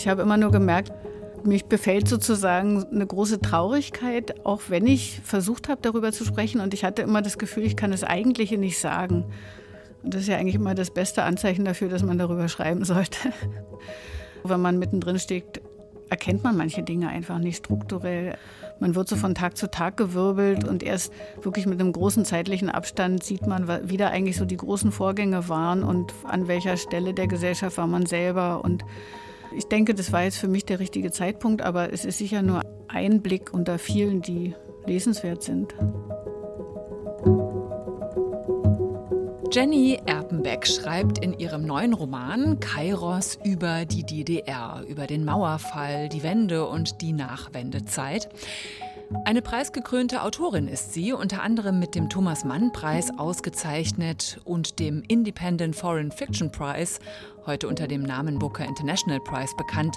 [0.00, 0.92] Ich habe immer nur gemerkt,
[1.44, 6.62] mich befällt sozusagen eine große Traurigkeit, auch wenn ich versucht habe, darüber zu sprechen.
[6.62, 9.26] Und ich hatte immer das Gefühl, ich kann das Eigentliche nicht sagen.
[10.02, 13.18] Und das ist ja eigentlich immer das beste Anzeichen dafür, dass man darüber schreiben sollte.
[14.42, 15.60] Wenn man mittendrin steckt,
[16.08, 18.38] erkennt man manche Dinge einfach nicht strukturell.
[18.78, 21.12] Man wird so von Tag zu Tag gewirbelt und erst
[21.42, 25.50] wirklich mit einem großen zeitlichen Abstand sieht man, wie da eigentlich so die großen Vorgänge
[25.50, 28.64] waren und an welcher Stelle der Gesellschaft war man selber.
[28.64, 28.82] Und
[29.56, 32.62] ich denke, das war jetzt für mich der richtige Zeitpunkt, aber es ist sicher nur
[32.88, 34.54] ein Blick unter vielen, die
[34.86, 35.74] lesenswert sind.
[39.52, 46.22] Jenny Erpenbeck schreibt in ihrem neuen Roman Kairos über die DDR, über den Mauerfall, die
[46.22, 48.28] Wende und die Nachwendezeit.
[49.24, 55.02] Eine preisgekrönte Autorin ist sie, unter anderem mit dem Thomas Mann Preis ausgezeichnet und dem
[55.08, 57.00] Independent Foreign Fiction Prize,
[57.44, 59.96] heute unter dem Namen Booker International Prize bekannt.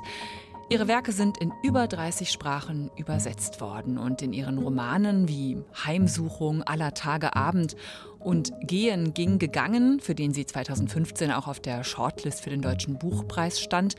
[0.70, 6.64] Ihre Werke sind in über 30 Sprachen übersetzt worden und in ihren Romanen wie Heimsuchung,
[6.64, 7.76] aller Tage Abend
[8.18, 12.98] und Gehen ging gegangen, für den sie 2015 auch auf der Shortlist für den Deutschen
[12.98, 13.96] Buchpreis stand.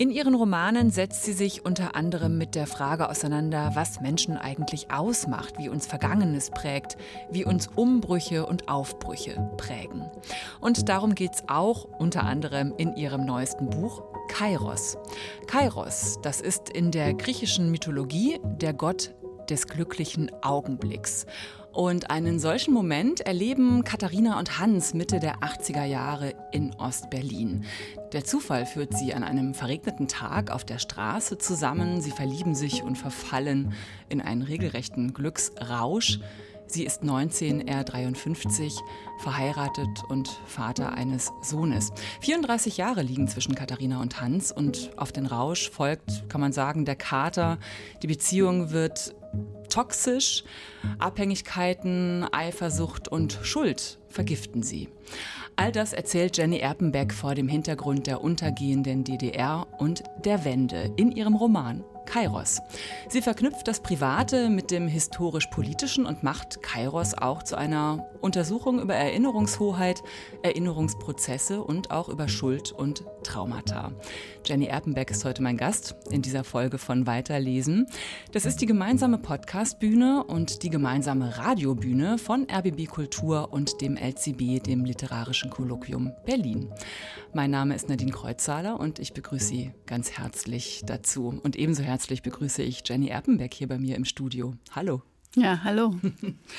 [0.00, 4.90] In ihren Romanen setzt sie sich unter anderem mit der Frage auseinander, was Menschen eigentlich
[4.90, 6.96] ausmacht, wie uns Vergangenes prägt,
[7.30, 10.10] wie uns Umbrüche und Aufbrüche prägen.
[10.58, 14.96] Und darum geht es auch unter anderem in ihrem neuesten Buch Kairos.
[15.46, 19.14] Kairos, das ist in der griechischen Mythologie der Gott
[19.50, 21.26] des glücklichen Augenblicks.
[21.72, 27.64] Und einen solchen Moment erleben Katharina und Hans Mitte der 80er Jahre in Ostberlin.
[28.12, 32.00] Der Zufall führt sie an einem verregneten Tag auf der Straße zusammen.
[32.00, 33.72] Sie verlieben sich und verfallen
[34.08, 36.18] in einen regelrechten Glücksrausch.
[36.66, 38.78] Sie ist 19, er 53,
[39.18, 41.90] verheiratet und Vater eines Sohnes.
[42.20, 46.84] 34 Jahre liegen zwischen Katharina und Hans und auf den Rausch folgt, kann man sagen,
[46.84, 47.58] der Kater.
[48.02, 49.16] Die Beziehung wird
[49.68, 50.44] toxisch.
[50.98, 54.88] Abhängigkeiten, Eifersucht und Schuld vergiften sie.
[55.56, 61.12] All das erzählt Jenny Erpenbeck vor dem Hintergrund der untergehenden DDR und der Wende in
[61.12, 62.60] ihrem Roman Kairos.
[63.08, 68.94] Sie verknüpft das Private mit dem historisch-politischen und macht Kairos auch zu einer Untersuchung über
[68.94, 70.02] Erinnerungshoheit,
[70.42, 73.92] Erinnerungsprozesse und auch über Schuld und Traumata.
[74.44, 77.86] Jenny Erpenbeck ist heute mein Gast in dieser Folge von Weiterlesen.
[78.32, 84.64] Das ist die gemeinsame Podcastbühne und die gemeinsame Radiobühne von RBB Kultur und dem LCB,
[84.64, 86.72] dem Literarischen Kolloquium Berlin.
[87.32, 91.40] Mein Name ist Nadine Kreuzzahler und ich begrüße Sie ganz herzlich dazu.
[91.42, 94.54] Und ebenso herzlich begrüße ich Jenny Erpenbeck hier bei mir im Studio.
[94.72, 95.02] Hallo.
[95.36, 95.94] Ja, hallo.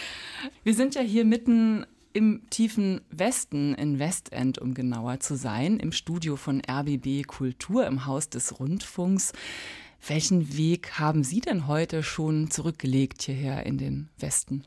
[0.63, 5.91] Wir sind ja hier mitten im tiefen Westen, in Westend, um genauer zu sein, im
[5.91, 9.33] Studio von RBB Kultur im Haus des Rundfunks.
[10.07, 14.63] Welchen Weg haben Sie denn heute schon zurückgelegt hierher in den Westen?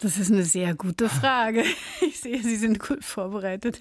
[0.00, 1.64] Das ist eine sehr gute Frage.
[2.00, 3.80] Ich sehe, Sie sind gut vorbereitet.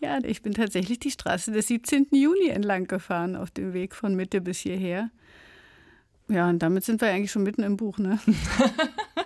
[0.00, 2.08] Ja, ich bin tatsächlich die Straße des 17.
[2.10, 5.10] Juni entlang gefahren, auf dem Weg von Mitte bis hierher.
[6.28, 8.18] Ja, und damit sind wir eigentlich schon mitten im Buch, ne?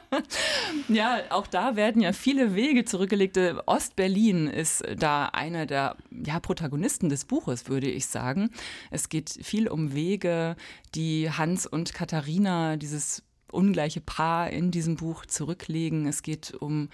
[0.89, 3.39] ja, auch da werden ja viele Wege zurückgelegt.
[3.67, 8.51] Ostberlin ist da einer der ja, Protagonisten des Buches, würde ich sagen.
[8.91, 10.57] Es geht viel um Wege,
[10.95, 13.23] die Hans und Katharina, dieses
[13.53, 16.07] ungleiche Paar in diesem Buch zurücklegen.
[16.07, 16.89] Es geht um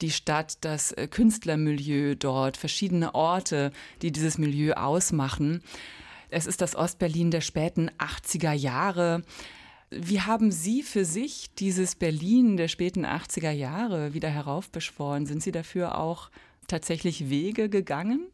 [0.00, 5.62] die Stadt, das Künstlermilieu dort, verschiedene Orte, die dieses Milieu ausmachen.
[6.28, 9.22] Es ist das Ostberlin der späten 80er Jahre.
[9.90, 15.26] Wie haben Sie für sich dieses Berlin der späten 80er Jahre wieder heraufbeschworen?
[15.26, 16.30] Sind Sie dafür auch
[16.66, 18.26] tatsächlich Wege gegangen?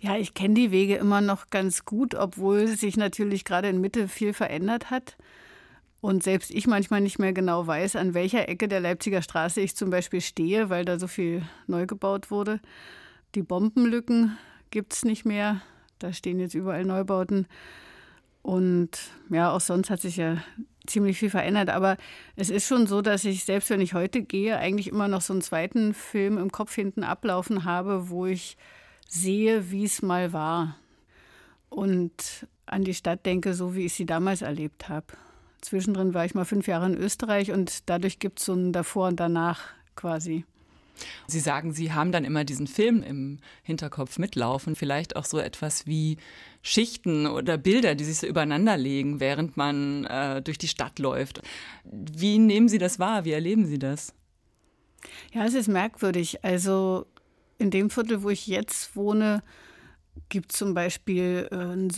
[0.00, 4.08] Ja, ich kenne die Wege immer noch ganz gut, obwohl sich natürlich gerade in Mitte
[4.08, 5.16] viel verändert hat.
[6.00, 9.76] Und selbst ich manchmal nicht mehr genau weiß, an welcher Ecke der Leipziger Straße ich
[9.76, 12.60] zum Beispiel stehe, weil da so viel neu gebaut wurde.
[13.34, 14.38] Die Bombenlücken
[14.70, 15.60] gibt es nicht mehr.
[15.98, 17.46] Da stehen jetzt überall Neubauten.
[18.42, 18.90] Und
[19.28, 20.38] ja, auch sonst hat sich ja
[20.86, 21.68] ziemlich viel verändert.
[21.68, 21.98] Aber
[22.36, 25.34] es ist schon so, dass ich, selbst wenn ich heute gehe, eigentlich immer noch so
[25.34, 28.56] einen zweiten Film im Kopf hinten ablaufen habe, wo ich
[29.06, 30.76] sehe, wie es mal war.
[31.68, 35.06] Und an die Stadt denke, so wie ich sie damals erlebt habe.
[35.60, 39.08] Zwischendrin war ich mal fünf Jahre in Österreich und dadurch gibt es so ein Davor
[39.08, 39.60] und Danach
[39.94, 40.44] quasi.
[41.26, 45.86] Sie sagen, Sie haben dann immer diesen Film im Hinterkopf mitlaufen, vielleicht auch so etwas
[45.86, 46.18] wie
[46.62, 51.40] Schichten oder Bilder, die sich so übereinander legen, während man äh, durch die Stadt läuft.
[51.84, 53.24] Wie nehmen Sie das wahr?
[53.24, 54.12] Wie erleben Sie das?
[55.32, 56.44] Ja, es ist merkwürdig.
[56.44, 57.06] Also
[57.58, 59.42] in dem Viertel, wo ich jetzt wohne,
[60.28, 61.90] gibt zum Beispiel äh, ein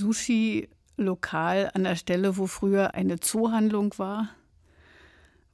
[1.03, 4.29] Sushi-Lokal an der Stelle, wo früher eine Zoohandlung war,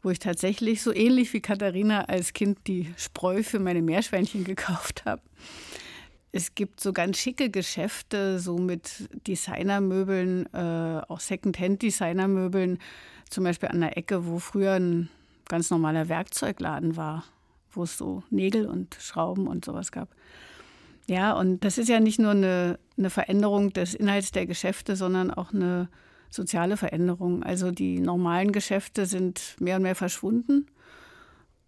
[0.02, 5.04] wo ich tatsächlich so ähnlich wie Katharina als Kind die Spreu für meine Meerschweinchen gekauft
[5.04, 5.22] habe.
[6.30, 12.78] Es gibt so ganz schicke Geschäfte, so mit Designermöbeln, äh, auch Secondhand-Designermöbeln,
[13.30, 15.08] zum Beispiel an der Ecke, wo früher ein
[15.48, 17.24] ganz normaler Werkzeugladen war,
[17.72, 20.14] wo es so Nägel und Schrauben und sowas gab.
[21.08, 25.30] Ja, und das ist ja nicht nur eine, eine Veränderung des Inhalts der Geschäfte, sondern
[25.30, 25.88] auch eine
[26.28, 27.42] soziale Veränderung.
[27.42, 30.66] Also die normalen Geschäfte sind mehr und mehr verschwunden.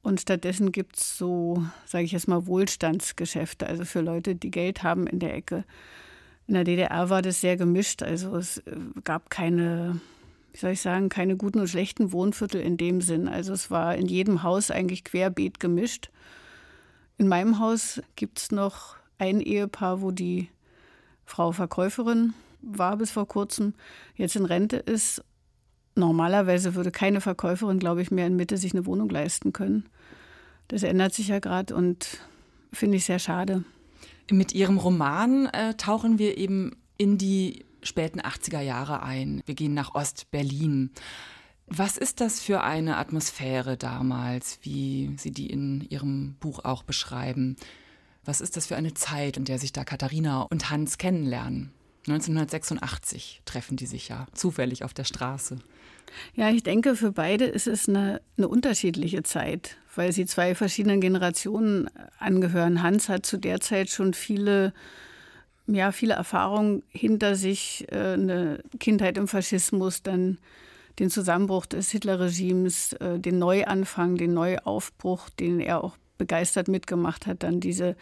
[0.03, 4.83] Und stattdessen gibt es so, sage ich jetzt mal, Wohlstandsgeschäfte, also für Leute, die Geld
[4.83, 5.65] haben in der Ecke.
[6.47, 8.03] In der DDR war das sehr gemischt.
[8.03, 10.01] Also es äh, gab keine,
[10.53, 13.27] wie soll ich sagen, keine guten und schlechten Wohnviertel in dem Sinn.
[13.27, 16.11] Also es war in jedem Haus eigentlich querbeet gemischt.
[17.17, 20.49] In meinem Haus gibt es noch ein Ehepaar, wo die
[21.25, 23.75] Frau Verkäuferin war bis vor kurzem,
[24.17, 25.25] jetzt in Rente ist.
[25.95, 29.89] Normalerweise würde keine Verkäuferin, glaube ich, mehr in Mitte sich eine Wohnung leisten können.
[30.69, 32.19] Das ändert sich ja gerade und
[32.73, 33.65] finde ich sehr schade.
[34.31, 39.43] Mit Ihrem Roman äh, tauchen wir eben in die späten 80er Jahre ein.
[39.47, 40.91] Wir gehen nach Ost-Berlin.
[41.67, 47.57] Was ist das für eine Atmosphäre damals, wie Sie die in Ihrem Buch auch beschreiben?
[48.25, 51.73] Was ist das für eine Zeit, in der sich da Katharina und Hans kennenlernen?
[52.07, 55.59] 1986 treffen die sich ja zufällig auf der Straße.
[56.35, 61.01] Ja, ich denke, für beide ist es eine, eine, unterschiedliche Zeit, weil sie zwei verschiedenen
[61.01, 61.89] Generationen
[62.19, 62.83] angehören.
[62.83, 64.73] Hans hat zu der Zeit schon viele,
[65.67, 70.39] ja, viele Erfahrungen hinter sich, äh, eine Kindheit im Faschismus, dann
[70.99, 77.43] den Zusammenbruch des Hitlerregimes, äh, den Neuanfang, den Neuaufbruch, den er auch begeistert mitgemacht hat.
[77.43, 77.97] Dann diese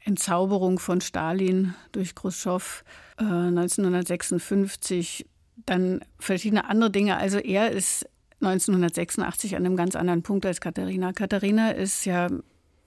[0.00, 2.82] Entzauberung von Stalin durch Khrushchev
[3.18, 5.26] äh, 1956.
[5.66, 7.18] Dann verschiedene andere Dinge.
[7.18, 8.08] Also er ist
[8.40, 11.12] 1986 an einem ganz anderen Punkt als Katharina.
[11.12, 12.28] Katharina ist ja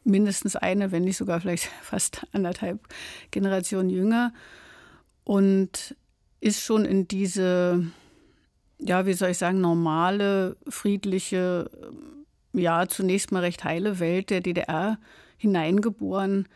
[0.03, 2.79] mindestens eine, wenn nicht sogar vielleicht fast anderthalb
[3.31, 4.33] Generationen jünger
[5.23, 5.95] und
[6.41, 7.85] ist schon in diese,
[8.79, 11.69] ja, wie soll ich sagen, normale, friedliche
[12.53, 14.97] ja, zunächst mal recht heile Welt der DDR
[15.37, 16.47] hineingeboren.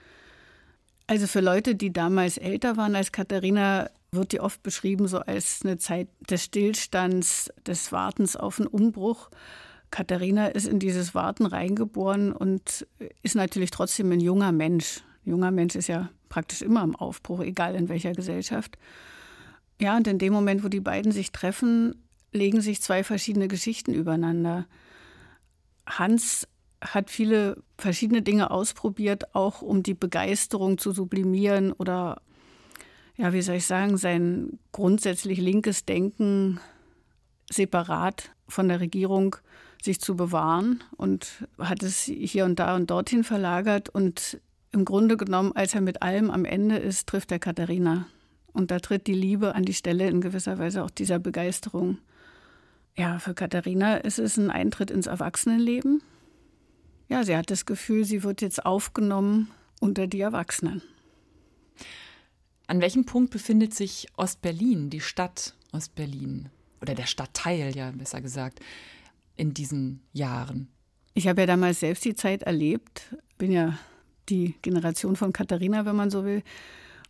[1.07, 5.61] Also für Leute, die damals älter waren als Katharina, wird die oft beschrieben so als
[5.63, 9.29] eine Zeit des Stillstands, des Wartens auf einen Umbruch.
[9.91, 12.87] Katharina ist in dieses Warten reingeboren und
[13.21, 15.01] ist natürlich trotzdem ein junger Mensch.
[15.25, 18.77] Ein junger Mensch ist ja praktisch immer im Aufbruch, egal in welcher Gesellschaft.
[19.79, 21.95] Ja, und in dem Moment, wo die beiden sich treffen,
[22.31, 24.65] legen sich zwei verschiedene Geschichten übereinander.
[25.85, 26.47] Hans
[26.81, 32.21] hat viele verschiedene Dinge ausprobiert, auch um die Begeisterung zu sublimieren oder,
[33.15, 36.59] ja, wie soll ich sagen, sein grundsätzlich linkes Denken
[37.49, 39.35] separat von der Regierung
[39.81, 43.89] sich zu bewahren und hat es hier und da und dorthin verlagert.
[43.89, 44.39] Und
[44.71, 48.07] im Grunde genommen, als er mit allem am Ende ist, trifft er Katharina.
[48.53, 51.97] Und da tritt die Liebe an die Stelle in gewisser Weise auch dieser Begeisterung.
[52.95, 56.03] Ja, für Katharina ist es ein Eintritt ins Erwachsenenleben.
[57.09, 60.81] Ja, sie hat das Gefühl, sie wird jetzt aufgenommen unter die Erwachsenen.
[62.67, 66.49] An welchem Punkt befindet sich Ostberlin, die Stadt Ostberlin
[66.81, 68.59] oder der Stadtteil, ja besser gesagt,
[69.35, 70.69] in diesen Jahren?
[71.13, 73.77] Ich habe ja damals selbst die Zeit erlebt, bin ja
[74.29, 76.43] die Generation von Katharina, wenn man so will.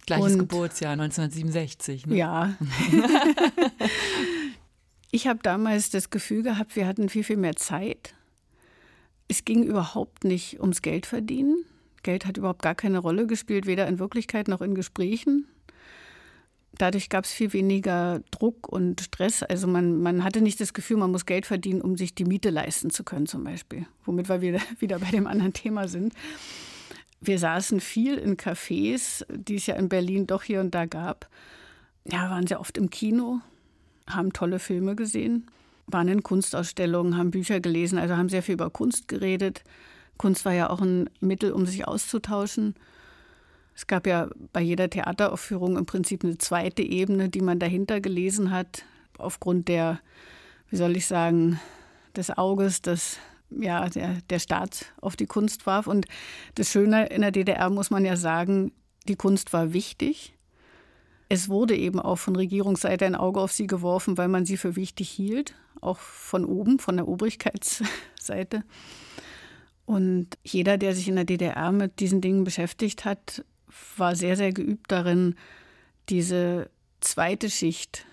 [0.06, 2.08] Gleiches Und, Geburtsjahr 1967.
[2.08, 2.16] Ne?
[2.16, 2.56] Ja.
[5.16, 8.16] Ich habe damals das Gefühl gehabt, wir hatten viel, viel mehr Zeit.
[9.28, 11.66] Es ging überhaupt nicht ums Geld verdienen.
[12.02, 15.48] Geld hat überhaupt gar keine Rolle gespielt, weder in Wirklichkeit noch in Gesprächen.
[16.80, 19.44] Dadurch gab es viel weniger Druck und Stress.
[19.44, 22.50] Also man, man hatte nicht das Gefühl, man muss Geld verdienen, um sich die Miete
[22.50, 23.86] leisten zu können zum Beispiel.
[24.06, 26.16] Womit wir wieder, wieder bei dem anderen Thema sind.
[27.22, 31.30] Wir saßen viel in Cafés, die es ja in Berlin doch hier und da gab.
[32.04, 33.42] Ja, waren sehr oft im Kino,
[34.08, 35.48] haben tolle Filme gesehen,
[35.88, 39.64] waren in Kunstausstellungen, haben Bücher gelesen, also haben sehr viel über Kunst geredet.
[40.18, 42.76] Kunst war ja auch ein Mittel, um sich auszutauschen.
[43.76, 48.52] Es gab ja bei jeder Theateraufführung im Prinzip eine zweite Ebene, die man dahinter gelesen
[48.52, 48.86] hat,
[49.18, 50.00] aufgrund der,
[50.70, 51.60] wie soll ich sagen,
[52.16, 53.18] des Auges, das
[53.50, 55.88] ja, der, der Staat auf die Kunst warf.
[55.88, 56.06] Und
[56.56, 58.72] das Schöne in der DDR muss man ja sagen,
[59.08, 60.34] die Kunst war wichtig.
[61.34, 64.76] Es wurde eben auch von Regierungsseite ein Auge auf sie geworfen, weil man sie für
[64.76, 68.64] wichtig hielt, auch von oben, von der Obrigkeitsseite.
[69.88, 73.44] Und jeder, der sich in der DDR mit diesen Dingen beschäftigt hat,
[73.98, 75.34] war sehr, sehr geübt darin,
[76.10, 76.70] diese
[77.02, 78.06] zweite Schicht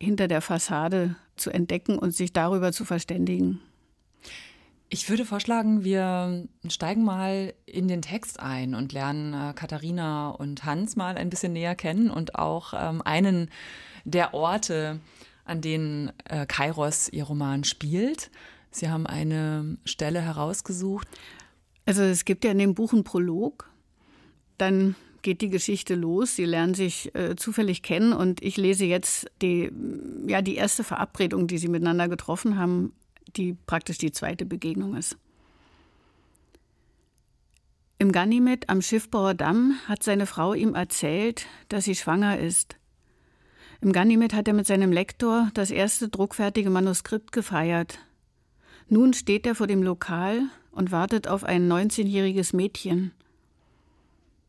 [0.00, 3.60] hinter der Fassade zu entdecken und sich darüber zu verständigen.
[4.90, 10.64] Ich würde vorschlagen, wir steigen mal in den Text ein und lernen äh, Katharina und
[10.64, 13.50] Hans mal ein bisschen näher kennen und auch ähm, einen
[14.04, 15.00] der Orte,
[15.44, 18.30] an denen äh, Kairos ihr Roman spielt.
[18.70, 21.06] Sie haben eine Stelle herausgesucht.
[21.84, 23.70] Also es gibt ja in dem Buch einen Prolog.
[24.56, 26.34] Dann geht die Geschichte los.
[26.34, 29.70] Sie lernen sich äh, zufällig kennen und ich lese jetzt die,
[30.26, 32.92] ja, die erste Verabredung, die sie miteinander getroffen haben,
[33.36, 35.16] die praktisch die zweite Begegnung ist.
[37.98, 42.76] Im Ganymed am Schiffbauer Damm hat seine Frau ihm erzählt, dass sie schwanger ist.
[43.80, 47.98] Im Ganymed hat er mit seinem Lektor das erste druckfertige Manuskript gefeiert.
[48.88, 53.12] Nun steht er vor dem Lokal und wartet auf ein 19-jähriges Mädchen.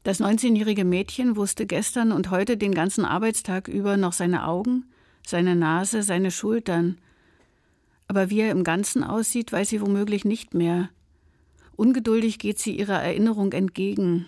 [0.03, 4.85] Das 19-jährige Mädchen wusste gestern und heute den ganzen Arbeitstag über noch seine Augen,
[5.25, 6.97] seine Nase, seine Schultern.
[8.09, 10.89] Aber wie er im Ganzen aussieht, weiß sie womöglich nicht mehr.
[11.75, 14.25] Ungeduldig geht sie ihrer Erinnerung entgegen.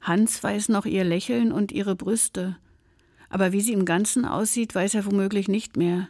[0.00, 2.56] Hans weiß noch ihr Lächeln und ihre Brüste.
[3.30, 6.08] Aber wie sie im Ganzen aussieht, weiß er womöglich nicht mehr.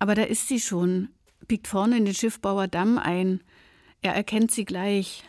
[0.00, 1.10] Aber da ist sie schon,
[1.46, 3.40] biegt vorne in den Schiffbauer Damm ein.
[4.02, 5.22] Er erkennt sie gleich.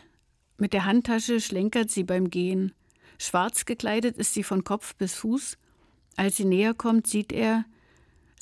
[0.58, 2.72] Mit der Handtasche schlenkert sie beim Gehen.
[3.18, 5.58] Schwarz gekleidet ist sie von Kopf bis Fuß.
[6.16, 7.64] Als sie näher kommt, sieht er,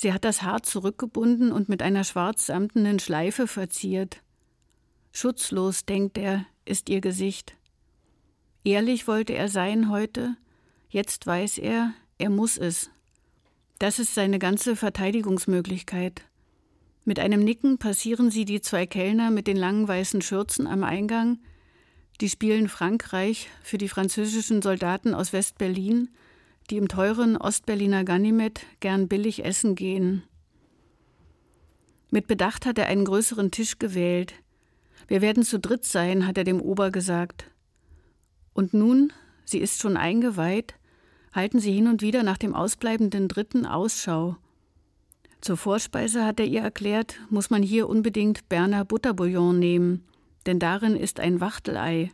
[0.03, 4.21] sie hat das Haar zurückgebunden und mit einer schwarzsamtenen Schleife verziert.
[5.11, 7.55] Schutzlos, denkt er, ist ihr Gesicht.
[8.63, 10.35] Ehrlich wollte er sein heute,
[10.89, 12.91] jetzt weiß er, er muss es.
[13.79, 16.21] Das ist seine ganze Verteidigungsmöglichkeit.
[17.05, 21.39] Mit einem Nicken passieren sie die zwei Kellner mit den langen weißen Schürzen am Eingang,
[22.21, 26.09] die spielen Frankreich für die französischen Soldaten aus West-Berlin,
[26.69, 30.23] die im teuren Ostberliner Ganymed gern billig essen gehen.
[32.09, 34.33] Mit Bedacht hat er einen größeren Tisch gewählt.
[35.07, 37.49] Wir werden zu dritt sein, hat er dem Ober gesagt.
[38.53, 39.11] Und nun,
[39.45, 40.75] sie ist schon eingeweiht,
[41.33, 44.37] halten sie hin und wieder nach dem ausbleibenden Dritten Ausschau.
[45.41, 50.05] Zur Vorspeise hat er ihr erklärt, muss man hier unbedingt Berner Butterbouillon nehmen
[50.45, 52.11] denn darin ist ein Wachtelei.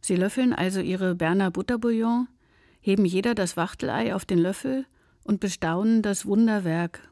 [0.00, 2.28] Sie löffeln also ihre Berner Butterbouillon,
[2.82, 4.84] heben jeder das Wachtelei auf den Löffel
[5.24, 7.08] und bestaunen das Wunderwerk.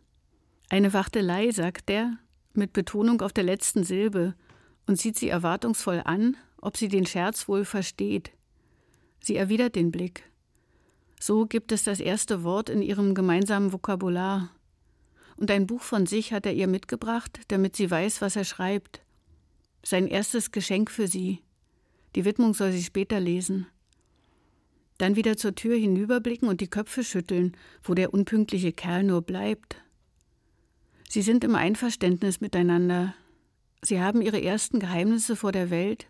[0.68, 2.18] Eine Wachtelei, sagt er,
[2.52, 4.34] mit Betonung auf der letzten Silbe,
[4.86, 8.32] und sieht sie erwartungsvoll an, ob sie den Scherz wohl versteht.
[9.20, 10.24] Sie erwidert den Blick.
[11.20, 14.50] So gibt es das erste Wort in ihrem gemeinsamen Vokabular.
[15.36, 19.02] Und ein Buch von sich hat er ihr mitgebracht, damit sie weiß, was er schreibt.
[19.84, 21.40] Sein erstes Geschenk für sie.
[22.16, 23.66] Die Widmung soll sie später lesen.
[25.00, 29.76] Dann wieder zur Tür hinüberblicken und die Köpfe schütteln, wo der unpünktliche Kerl nur bleibt.
[31.08, 33.14] Sie sind im Einverständnis miteinander.
[33.80, 36.08] Sie haben ihre ersten Geheimnisse vor der Welt.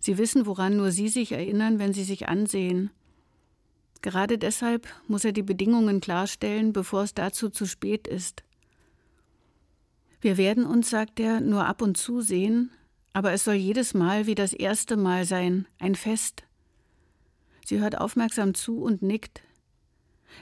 [0.00, 2.88] Sie wissen, woran nur sie sich erinnern, wenn sie sich ansehen.
[4.00, 8.42] Gerade deshalb muss er die Bedingungen klarstellen, bevor es dazu zu spät ist.
[10.22, 12.70] Wir werden uns, sagt er, nur ab und zu sehen,
[13.12, 16.44] aber es soll jedes Mal wie das erste Mal sein, ein Fest.
[17.70, 19.42] Sie hört aufmerksam zu und nickt.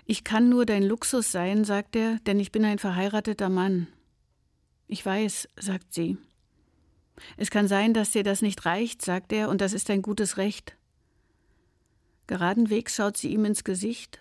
[0.07, 3.87] Ich kann nur dein Luxus sein, sagt er, denn ich bin ein verheirateter Mann.
[4.87, 6.17] Ich weiß, sagt sie.
[7.37, 10.39] Es kann sein, dass dir das nicht reicht, sagt er, und das ist ein gutes
[10.39, 10.79] Recht.
[12.29, 14.19] Geradenwegs schaut sie ihm ins Gesicht.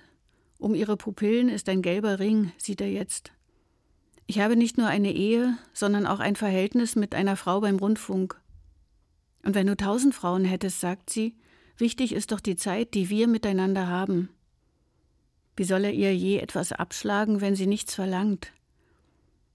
[0.59, 3.31] Um ihre Pupillen ist ein gelber Ring, sieht er jetzt.
[4.25, 8.37] Ich habe nicht nur eine Ehe, sondern auch ein Verhältnis mit einer Frau beim Rundfunk.
[9.45, 11.37] Und wenn du tausend Frauen hättest, sagt sie,
[11.79, 14.29] wichtig ist doch die Zeit, die wir miteinander haben.
[15.55, 18.51] Wie soll er ihr je etwas abschlagen, wenn sie nichts verlangt?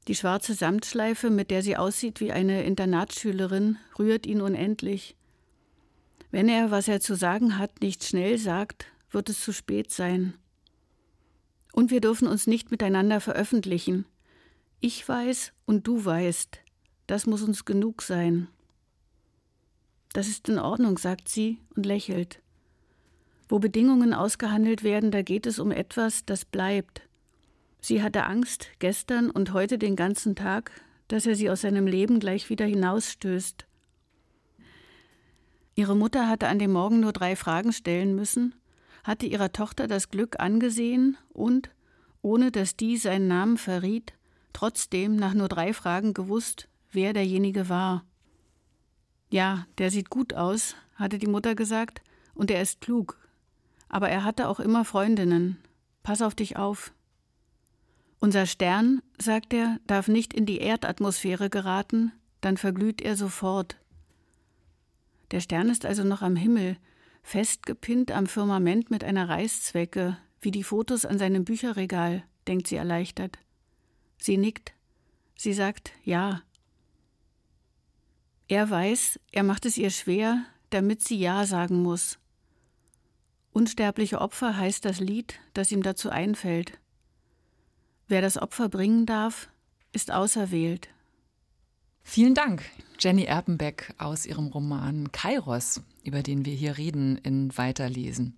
[0.08, 5.16] Die schwarze Samtschleife, mit der sie aussieht wie eine Internatsschülerin, rührt ihn unendlich.
[6.32, 10.34] Wenn er, was er zu sagen hat, nicht schnell sagt, wird es zu spät sein.
[11.72, 14.06] Und wir dürfen uns nicht miteinander veröffentlichen,
[14.84, 16.58] ich weiß und du weißt,
[17.06, 18.48] das muss uns genug sein.
[20.12, 22.40] Das ist in Ordnung, sagt sie und lächelt.
[23.48, 27.02] Wo Bedingungen ausgehandelt werden, da geht es um etwas, das bleibt.
[27.80, 30.70] Sie hatte Angst, gestern und heute den ganzen Tag,
[31.08, 33.66] dass er sie aus seinem Leben gleich wieder hinausstößt.
[35.74, 38.54] Ihre Mutter hatte an dem Morgen nur drei Fragen stellen müssen,
[39.04, 41.70] hatte ihrer Tochter das Glück angesehen und,
[42.20, 44.12] ohne dass die seinen Namen verriet,
[44.52, 48.04] trotzdem nach nur drei Fragen gewusst, wer derjenige war.
[49.32, 52.02] Ja, der sieht gut aus, hatte die Mutter gesagt,
[52.34, 53.18] und er ist klug,
[53.88, 55.56] Aber er hatte auch immer Freundinnen.
[56.02, 56.92] Pass auf dich auf.
[58.20, 62.12] Unser Stern, sagt er, darf nicht in die Erdatmosphäre geraten,
[62.42, 63.76] dann verglüht er sofort.
[65.30, 66.76] Der Stern ist also noch am Himmel,
[67.22, 73.38] festgepinnt am Firmament mit einer Reißzwecke, wie die Fotos an seinem Bücherregal, denkt sie erleichtert.
[74.18, 74.74] Sie nickt.
[75.36, 76.42] Sie sagt Ja.
[78.52, 82.18] Er weiß, er macht es ihr schwer, damit sie Ja sagen muss.
[83.54, 86.78] Unsterbliche Opfer heißt das Lied, das ihm dazu einfällt.
[88.08, 89.48] Wer das Opfer bringen darf,
[89.92, 90.90] ist auserwählt.
[92.02, 92.62] Vielen Dank,
[92.98, 98.36] Jenny Erpenbeck aus ihrem Roman Kairos, über den wir hier reden, in Weiterlesen.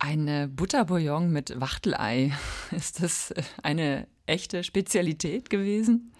[0.00, 2.36] Eine Butterbouillon mit Wachtelei,
[2.72, 3.32] ist das
[3.62, 6.12] eine echte Spezialität gewesen?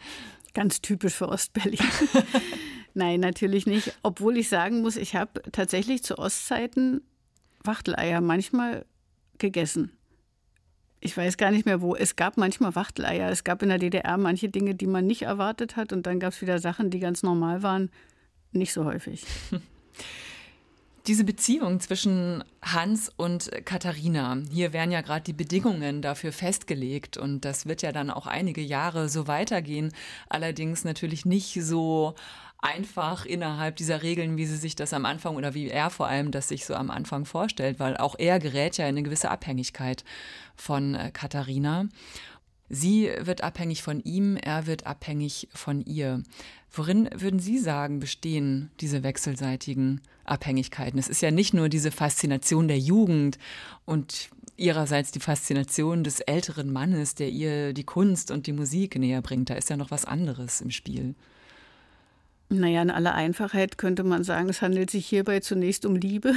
[0.55, 1.79] Ganz typisch für Ostberlin.
[2.95, 3.97] Nein, natürlich nicht.
[4.03, 7.03] Obwohl ich sagen muss, ich habe tatsächlich zu Ostzeiten
[7.63, 8.85] Wachteleier manchmal
[9.39, 9.93] gegessen.
[11.01, 11.95] Ich weiß gar nicht mehr wo.
[11.95, 13.31] Es gab manchmal Wachteleier.
[13.31, 15.93] Es gab in der DDR manche Dinge, die man nicht erwartet hat.
[15.93, 17.91] Und dann gab es wieder Sachen, die ganz normal waren.
[18.53, 19.25] Nicht so häufig.
[21.07, 27.47] Diese Beziehung zwischen Hans und Katharina, hier werden ja gerade die Bedingungen dafür festgelegt und
[27.47, 29.93] das wird ja dann auch einige Jahre so weitergehen.
[30.29, 32.15] Allerdings natürlich nicht so
[32.59, 36.31] einfach innerhalb dieser Regeln, wie sie sich das am Anfang oder wie er vor allem
[36.31, 40.05] das sich so am Anfang vorstellt, weil auch er gerät ja in eine gewisse Abhängigkeit
[40.55, 41.89] von äh, Katharina.
[42.69, 46.23] Sie wird abhängig von ihm, er wird abhängig von ihr.
[46.71, 50.99] Worin würden Sie sagen, bestehen diese wechselseitigen Abhängigkeiten?
[50.99, 53.39] Es ist ja nicht nur diese Faszination der Jugend
[53.85, 59.23] und ihrerseits die Faszination des älteren Mannes, der ihr die Kunst und die Musik näher
[59.23, 59.51] bringt.
[59.51, 61.15] Da ist ja noch was anderes im Spiel.
[62.53, 66.35] Naja, in aller Einfachheit könnte man sagen, es handelt sich hierbei zunächst um Liebe.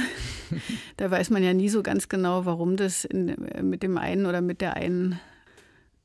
[0.96, 4.40] da weiß man ja nie so ganz genau, warum das in, mit dem einen oder
[4.40, 5.18] mit der einen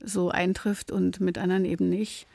[0.03, 2.25] so eintrifft und mit anderen eben nicht.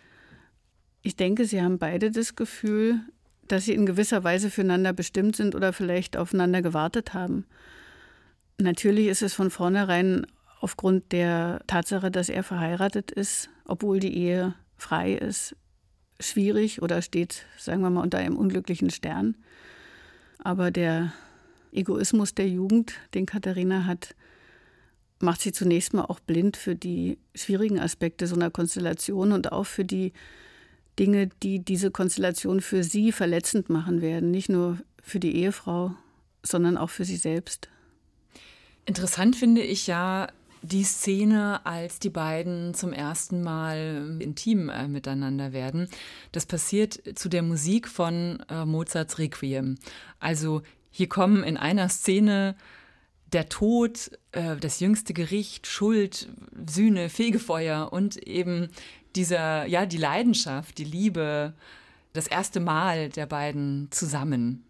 [1.03, 3.01] Ich denke, sie haben beide das Gefühl,
[3.48, 7.46] dass sie in gewisser Weise füreinander bestimmt sind oder vielleicht aufeinander gewartet haben.
[8.59, 10.26] Natürlich ist es von vornherein
[10.61, 15.57] aufgrund der Tatsache, dass er verheiratet ist, obwohl die Ehe frei ist,
[16.20, 19.37] schwierig oder steht, sagen wir mal, unter einem unglücklichen Stern.
[20.38, 21.12] Aber der
[21.72, 24.14] Egoismus der Jugend, den Katharina hat,
[25.20, 29.66] macht sie zunächst mal auch blind für die schwierigen Aspekte so einer Konstellation und auch
[29.66, 30.12] für die
[30.98, 34.30] Dinge, die diese Konstellation für sie verletzend machen werden.
[34.30, 35.92] Nicht nur für die Ehefrau,
[36.42, 37.68] sondern auch für sie selbst.
[38.87, 40.28] Interessant finde ich ja,
[40.64, 45.88] die Szene, als die beiden zum ersten Mal intim äh, miteinander werden.
[46.33, 49.76] Das passiert zu der Musik von äh, Mozarts Requiem.
[50.20, 52.57] Also hier kommen in einer Szene
[53.33, 56.28] der Tod, äh, das jüngste Gericht, Schuld,
[56.66, 58.68] Sühne, Fegefeuer und eben
[59.16, 61.55] dieser, ja, die Leidenschaft, die Liebe,
[62.12, 64.64] das erste Mal der beiden zusammen.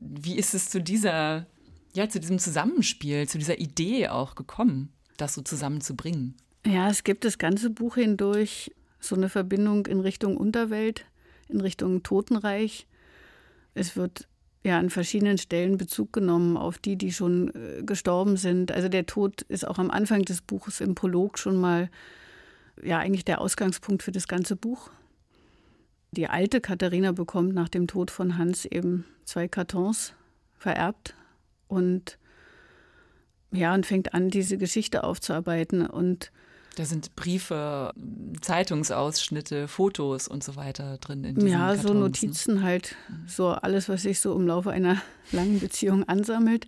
[0.00, 1.46] Wie ist es zu dieser,
[1.92, 4.94] ja, zu diesem Zusammenspiel, zu dieser Idee auch gekommen?
[5.16, 6.34] das so zusammenzubringen?
[6.66, 11.04] Ja, es gibt das ganze Buch hindurch so eine Verbindung in Richtung Unterwelt,
[11.48, 12.86] in Richtung Totenreich.
[13.74, 14.28] Es wird
[14.62, 18.72] ja an verschiedenen Stellen Bezug genommen auf die, die schon äh, gestorben sind.
[18.72, 21.90] Also der Tod ist auch am Anfang des Buches im Prolog schon mal
[22.82, 24.90] ja eigentlich der Ausgangspunkt für das ganze Buch.
[26.12, 30.14] Die alte Katharina bekommt nach dem Tod von Hans eben zwei Kartons
[30.56, 31.14] vererbt
[31.66, 32.18] und
[33.50, 35.86] ja, und fängt an, diese Geschichte aufzuarbeiten.
[35.86, 36.32] Und
[36.76, 37.92] da sind Briefe,
[38.40, 41.24] Zeitungsausschnitte, Fotos und so weiter drin.
[41.24, 42.00] In ja, Kartons, so ne?
[42.00, 45.00] Notizen halt, so alles, was sich so im Laufe einer
[45.32, 46.66] langen Beziehung ansammelt.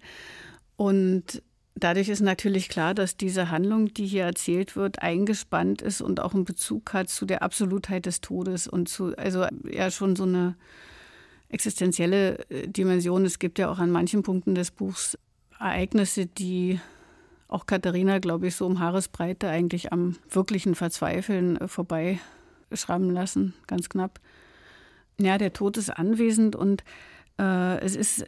[0.77, 1.42] Und
[1.77, 6.35] dadurch ist natürlich klar, dass diese Handlung, die hier erzählt wird, eingespannt ist und auch
[6.35, 10.57] einen Bezug hat zu der Absolutheit des Todes und zu, also ja schon so eine
[11.49, 13.25] existenzielle äh, Dimension.
[13.25, 15.19] Es gibt ja auch an manchen Punkten des Buchs
[15.59, 16.81] Ereignisse, die
[17.49, 23.89] auch Katharina, glaube ich, so um Haaresbreite eigentlich am wirklichen Verzweifeln äh, vorbeischrammen lassen, ganz
[23.89, 24.21] knapp.
[25.19, 26.85] Ja, der Tod ist anwesend und
[27.39, 28.27] äh, es ist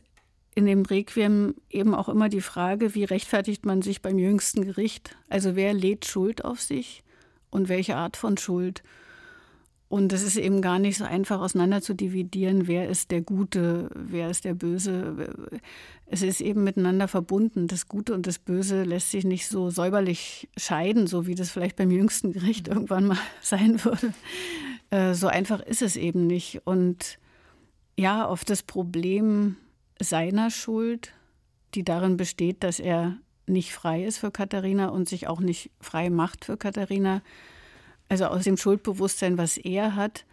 [0.58, 5.16] in dem Requiem eben auch immer die Frage, wie rechtfertigt man sich beim jüngsten Gericht?
[5.28, 7.04] Also wer lädt Schuld auf sich
[7.50, 8.82] und welche Art von Schuld?
[9.88, 13.88] Und es ist eben gar nicht so einfach auseinander zu dividieren, wer ist der Gute,
[13.94, 15.32] wer ist der Böse.
[16.06, 17.68] Es ist eben miteinander verbunden.
[17.68, 21.76] Das Gute und das Böse lässt sich nicht so säuberlich scheiden, so wie das vielleicht
[21.76, 24.12] beim jüngsten Gericht irgendwann mal sein würde.
[24.90, 26.62] Äh, so einfach ist es eben nicht.
[26.64, 27.20] Und
[27.96, 29.56] ja, auf das Problem
[30.00, 31.12] seiner Schuld
[31.74, 36.10] die darin besteht, dass er nicht frei ist für Katharina und sich auch nicht frei
[36.10, 37.22] macht für Katharina.
[38.08, 40.24] Also aus dem Schuldbewusstsein, was er hat,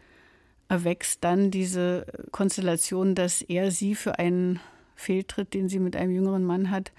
[0.68, 4.60] erwächst dann diese Konstellation, dass er sie für einen
[4.96, 6.92] Fehltritt, den sie mit einem jüngeren Mann hat,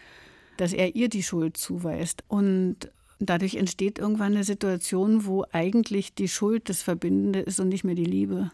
[0.56, 2.24] dass er ihr die Schuld zuweist.
[2.28, 7.84] Und dadurch entsteht irgendwann eine Situation, wo eigentlich die Schuld das Verbindende ist und nicht
[7.84, 8.50] mehr die Liebe.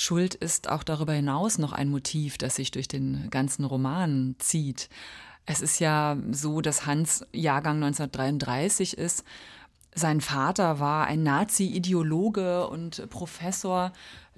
[0.00, 4.88] Schuld ist auch darüber hinaus noch ein Motiv, das sich durch den ganzen Roman zieht.
[5.44, 9.24] Es ist ja so, dass Hans Jahrgang 1933 ist.
[9.92, 13.92] Sein Vater war ein Nazi-Ideologe und Professor,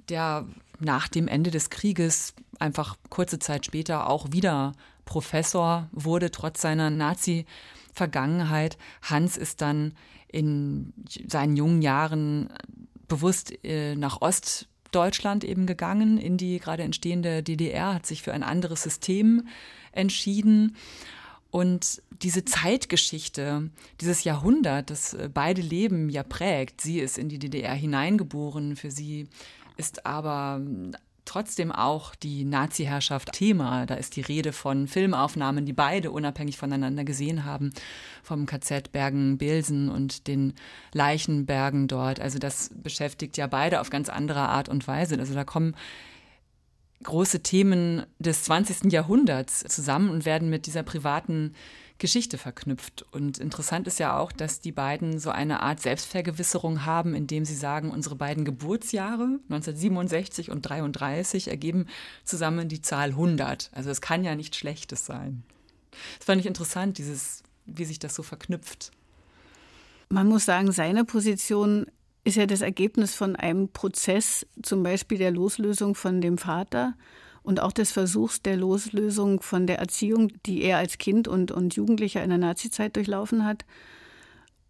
[0.08, 0.46] der
[0.78, 4.72] nach dem Ende des Krieges einfach kurze Zeit später auch wieder
[5.04, 8.78] Professor wurde, trotz seiner Nazi-Vergangenheit.
[9.02, 9.92] Hans ist dann
[10.26, 10.94] in
[11.28, 12.50] seinen jungen Jahren
[13.08, 18.32] bewusst äh, nach Ost Deutschland eben gegangen, in die gerade entstehende DDR, hat sich für
[18.32, 19.46] ein anderes System
[19.92, 20.76] entschieden.
[21.50, 27.38] Und diese Zeitgeschichte, dieses Jahrhundert, das äh, beide Leben ja prägt, sie ist in die
[27.38, 29.28] DDR hineingeboren, für sie
[29.76, 30.60] ist aber
[31.30, 33.86] trotzdem auch die Nazi-Herrschaft Thema.
[33.86, 37.70] Da ist die Rede von Filmaufnahmen, die beide unabhängig voneinander gesehen haben,
[38.24, 40.54] vom KZ Bergen-Belsen und den
[40.92, 42.18] Leichenbergen dort.
[42.18, 45.20] Also das beschäftigt ja beide auf ganz andere Art und Weise.
[45.20, 45.76] Also da kommen
[47.04, 48.92] große Themen des 20.
[48.92, 51.54] Jahrhunderts zusammen und werden mit dieser privaten
[52.00, 53.04] Geschichte verknüpft.
[53.12, 57.54] Und interessant ist ja auch, dass die beiden so eine Art Selbstvergewisserung haben, indem sie
[57.54, 61.86] sagen, unsere beiden Geburtsjahre 1967 und 33 ergeben
[62.24, 63.70] zusammen die Zahl 100.
[63.72, 65.44] Also es kann ja nichts Schlechtes sein.
[66.18, 68.90] Das fand ich interessant, dieses, wie sich das so verknüpft.
[70.08, 71.86] Man muss sagen, seine Position
[72.24, 76.94] ist ja das Ergebnis von einem Prozess, zum Beispiel der Loslösung von dem Vater
[77.42, 81.74] und auch des Versuchs der Loslösung von der Erziehung, die er als Kind und, und
[81.74, 83.64] Jugendlicher in der Nazizeit durchlaufen hat,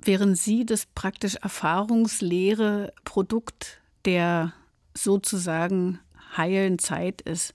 [0.03, 4.53] während sie das praktisch erfahrungsleere Produkt der
[4.95, 5.99] sozusagen
[6.37, 7.55] heilen Zeit ist.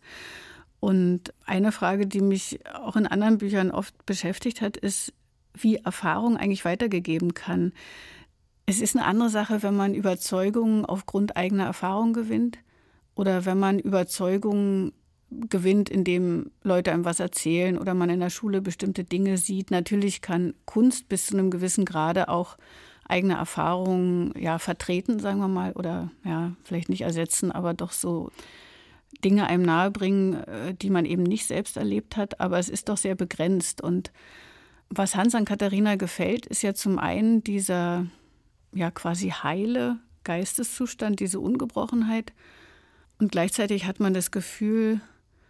[0.80, 5.14] Und eine Frage, die mich auch in anderen Büchern oft beschäftigt hat, ist,
[5.54, 7.74] wie Erfahrung eigentlich weitergegeben kann.
[8.66, 12.60] Es ist eine andere Sache, wenn man Überzeugungen aufgrund eigener Erfahrung gewinnt
[13.16, 14.92] oder wenn man Überzeugungen
[15.32, 19.72] gewinnt, indem Leute einem was erzählen oder man in der Schule bestimmte Dinge sieht.
[19.72, 22.58] Natürlich kann Kunst bis zu einem gewissen Grade auch
[23.08, 28.32] eigene Erfahrungen ja vertreten, sagen wir mal, oder ja, vielleicht nicht ersetzen, aber doch so
[29.24, 32.98] Dinge einem nahebringen, äh, die man eben nicht selbst erlebt hat, aber es ist doch
[32.98, 33.82] sehr begrenzt.
[33.82, 34.12] Und
[34.90, 38.08] was Hans an Katharina gefällt, ist ja zum einen dieser
[38.74, 42.34] ja quasi heile Geisteszustand, diese Ungebrochenheit.
[43.20, 45.00] Und gleichzeitig hat man das Gefühl,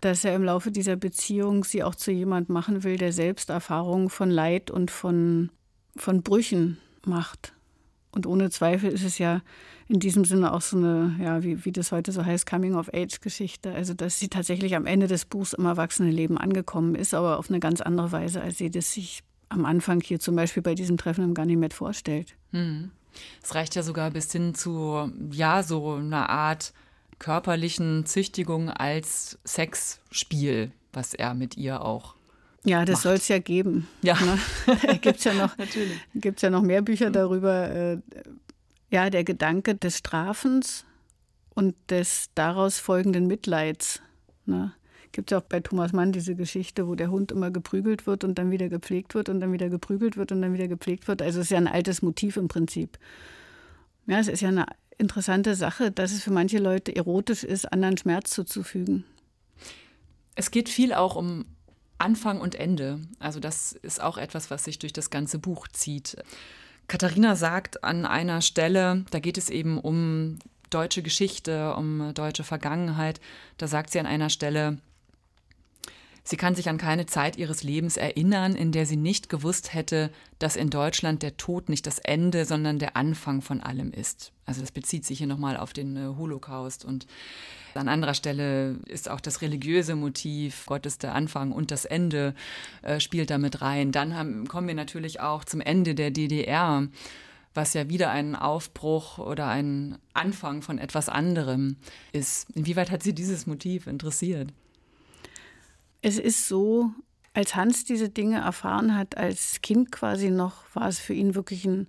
[0.01, 4.09] dass er im Laufe dieser Beziehung sie auch zu jemand machen will, der selbst Erfahrungen
[4.09, 5.49] von Leid und von,
[5.95, 7.53] von Brüchen macht.
[8.11, 9.41] Und ohne Zweifel ist es ja
[9.87, 13.73] in diesem Sinne auch so eine, ja, wie, wie das heute so heißt, Coming-of-Age-Geschichte.
[13.73, 17.59] Also, dass sie tatsächlich am Ende des Buchs im Erwachsenenleben angekommen ist, aber auf eine
[17.59, 21.23] ganz andere Weise, als sie das sich am Anfang hier zum Beispiel bei diesem Treffen
[21.23, 22.35] im Ganymed vorstellt.
[22.51, 22.91] Hm.
[23.43, 26.73] Es reicht ja sogar bis hin zu, ja, so einer Art
[27.19, 32.15] körperlichen Züchtigung als Sexspiel, was er mit ihr auch
[32.65, 33.87] ja, das soll es ja geben.
[34.01, 34.17] Ja.
[34.19, 34.39] Ne?
[34.99, 35.55] Gibt es ja, noch,
[36.41, 37.69] ja noch mehr Bücher darüber.
[37.69, 37.97] Äh,
[38.89, 40.83] ja, der Gedanke des Strafens
[41.53, 44.01] und des daraus folgenden Mitleids.
[44.45, 44.73] Ne?
[45.11, 48.23] Gibt es ja auch bei Thomas Mann diese Geschichte, wo der Hund immer geprügelt wird
[48.23, 51.21] und dann wieder gepflegt wird und dann wieder geprügelt wird und dann wieder gepflegt wird.
[51.21, 52.97] Also es ist ja ein altes Motiv im Prinzip.
[54.07, 54.65] Ja, es ist ja eine
[54.97, 59.03] interessante Sache, dass es für manche Leute erotisch ist, anderen Schmerz zuzufügen.
[60.35, 61.45] Es geht viel auch um
[61.97, 62.99] Anfang und Ende.
[63.19, 66.17] Also das ist auch etwas, was sich durch das ganze Buch zieht.
[66.87, 73.21] Katharina sagt an einer Stelle, da geht es eben um deutsche Geschichte, um deutsche Vergangenheit,
[73.57, 74.77] da sagt sie an einer Stelle,
[76.27, 80.09] Sie kann sich an keine Zeit ihres Lebens erinnern, in der sie nicht gewusst hätte,
[80.39, 84.31] dass in Deutschland der Tod nicht das Ende, sondern der Anfang von allem ist.
[84.47, 87.05] Also das bezieht sich hier nochmal auf den äh, Holocaust und
[87.75, 92.33] an anderer Stelle ist auch das religiöse Motiv, Gott ist der Anfang und das Ende
[92.81, 93.91] äh, spielt damit rein.
[93.91, 96.87] Dann haben, kommen wir natürlich auch zum Ende der DDR
[97.57, 101.77] was ja wieder ein Aufbruch oder ein Anfang von etwas anderem
[102.11, 102.49] ist.
[102.53, 104.51] Inwieweit hat Sie dieses Motiv interessiert?
[106.05, 106.91] Es ist so,
[107.33, 111.65] als Hans diese Dinge erfahren hat, als Kind quasi noch, war es für ihn wirklich
[111.65, 111.87] ein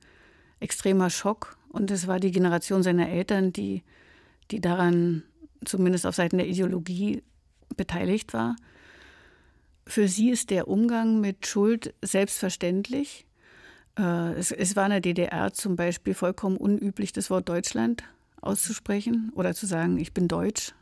[0.58, 1.58] extremer Schock.
[1.68, 3.82] Und es war die Generation seiner Eltern, die,
[4.50, 5.22] die daran
[5.66, 7.22] zumindest auf Seiten der Ideologie
[7.76, 8.56] beteiligt war.
[9.86, 13.26] Für sie ist der Umgang mit Schuld selbstverständlich.
[13.98, 18.02] Äh, es, es, war in der DDR zum Beispiel vollkommen unüblich, das Wort Deutschland
[18.40, 20.72] auszusprechen oder zu sagen, ich bin deutsch.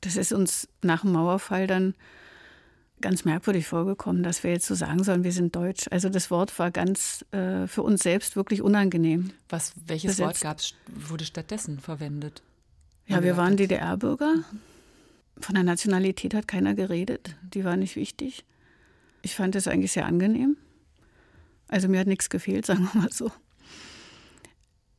[0.00, 1.94] Das ist uns nach dem Mauerfall dann
[3.00, 5.86] ganz merkwürdig vorgekommen, dass wir jetzt so sagen sollen, wir sind deutsch.
[5.90, 9.30] Also das Wort war ganz äh, für uns selbst wirklich unangenehm.
[9.48, 10.26] Was, welches besetzt.
[10.26, 12.42] Wort gab's, wurde stattdessen verwendet?
[13.06, 14.34] Ja, wir waren DDR-Bürger.
[15.40, 17.36] Von der Nationalität hat keiner geredet.
[17.42, 18.44] Die war nicht wichtig.
[19.22, 20.56] Ich fand es eigentlich sehr angenehm.
[21.68, 23.30] Also mir hat nichts gefehlt, sagen wir mal so.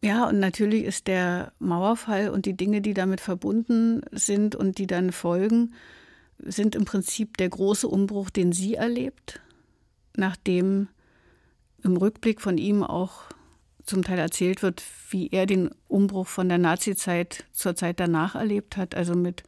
[0.01, 4.87] Ja, und natürlich ist der Mauerfall und die Dinge, die damit verbunden sind und die
[4.87, 5.73] dann folgen,
[6.37, 9.41] sind im Prinzip der große Umbruch, den sie erlebt,
[10.15, 10.87] nachdem
[11.83, 13.23] im Rückblick von ihm auch
[13.85, 18.77] zum Teil erzählt wird, wie er den Umbruch von der Nazizeit zur Zeit danach erlebt
[18.77, 19.43] hat, also mit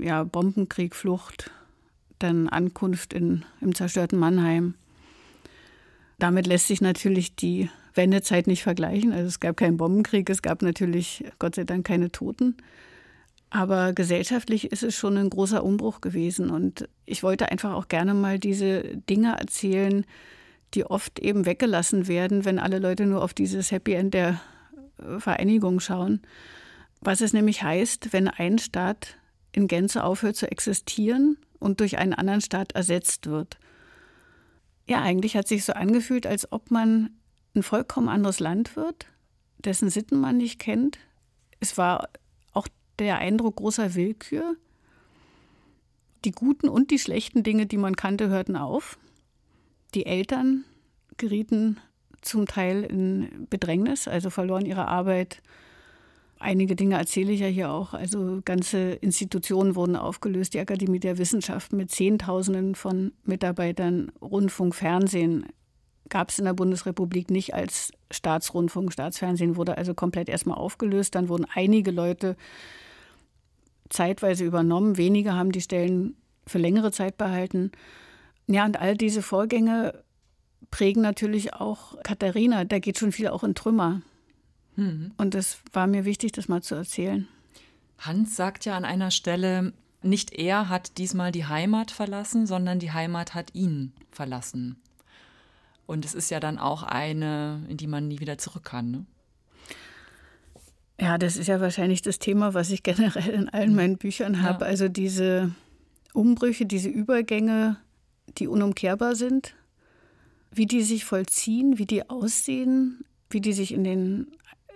[0.00, 1.50] ja, Bombenkrieg, Flucht,
[2.18, 4.74] dann Ankunft in, im zerstörten Mannheim.
[6.18, 9.12] Damit lässt sich natürlich die Wendezeit nicht vergleichen.
[9.12, 12.56] Also es gab keinen Bombenkrieg, es gab natürlich Gott sei Dank keine Toten.
[13.50, 16.50] Aber gesellschaftlich ist es schon ein großer Umbruch gewesen.
[16.50, 20.04] Und ich wollte einfach auch gerne mal diese Dinge erzählen,
[20.74, 24.40] die oft eben weggelassen werden, wenn alle Leute nur auf dieses Happy End der
[24.98, 26.22] äh, Vereinigung schauen.
[27.00, 29.16] Was es nämlich heißt, wenn ein Staat
[29.52, 33.58] in Gänze aufhört zu existieren und durch einen anderen Staat ersetzt wird.
[34.88, 37.10] Ja, eigentlich hat sich so angefühlt, als ob man
[37.56, 39.06] ein vollkommen anderes Land wird,
[39.58, 40.98] dessen Sitten man nicht kennt.
[41.58, 42.08] Es war
[42.52, 44.56] auch der Eindruck großer Willkür.
[46.24, 48.98] Die guten und die schlechten Dinge, die man kannte, hörten auf.
[49.94, 50.64] Die Eltern
[51.16, 51.78] gerieten
[52.20, 55.42] zum Teil in Bedrängnis, also verloren ihre Arbeit.
[56.38, 57.94] Einige Dinge erzähle ich ja hier auch.
[57.94, 60.52] Also ganze Institutionen wurden aufgelöst.
[60.52, 65.46] Die Akademie der Wissenschaften mit Zehntausenden von Mitarbeitern, Rundfunk, Fernsehen
[66.08, 68.92] gab es in der Bundesrepublik nicht als Staatsrundfunk.
[68.92, 71.14] Staatsfernsehen wurde also komplett erstmal aufgelöst.
[71.14, 72.36] Dann wurden einige Leute
[73.88, 74.96] zeitweise übernommen.
[74.96, 76.16] Wenige haben die Stellen
[76.46, 77.72] für längere Zeit behalten.
[78.46, 80.04] Ja, und all diese Vorgänge
[80.70, 82.64] prägen natürlich auch Katharina.
[82.64, 84.02] Da geht schon viel auch in Trümmer.
[84.76, 85.12] Mhm.
[85.16, 87.28] Und das war mir wichtig, das mal zu erzählen.
[87.98, 92.92] Hans sagt ja an einer Stelle, nicht er hat diesmal die Heimat verlassen, sondern die
[92.92, 94.76] Heimat hat ihn verlassen.
[95.86, 98.90] Und es ist ja dann auch eine, in die man nie wieder zurück kann.
[98.90, 99.06] Ne?
[101.00, 104.64] Ja, das ist ja wahrscheinlich das Thema, was ich generell in allen meinen Büchern habe.
[104.64, 104.70] Ja.
[104.70, 105.52] Also diese
[106.12, 107.76] Umbrüche, diese Übergänge,
[108.38, 109.54] die unumkehrbar sind,
[110.50, 114.28] wie die sich vollziehen, wie die aussehen, wie die sich in den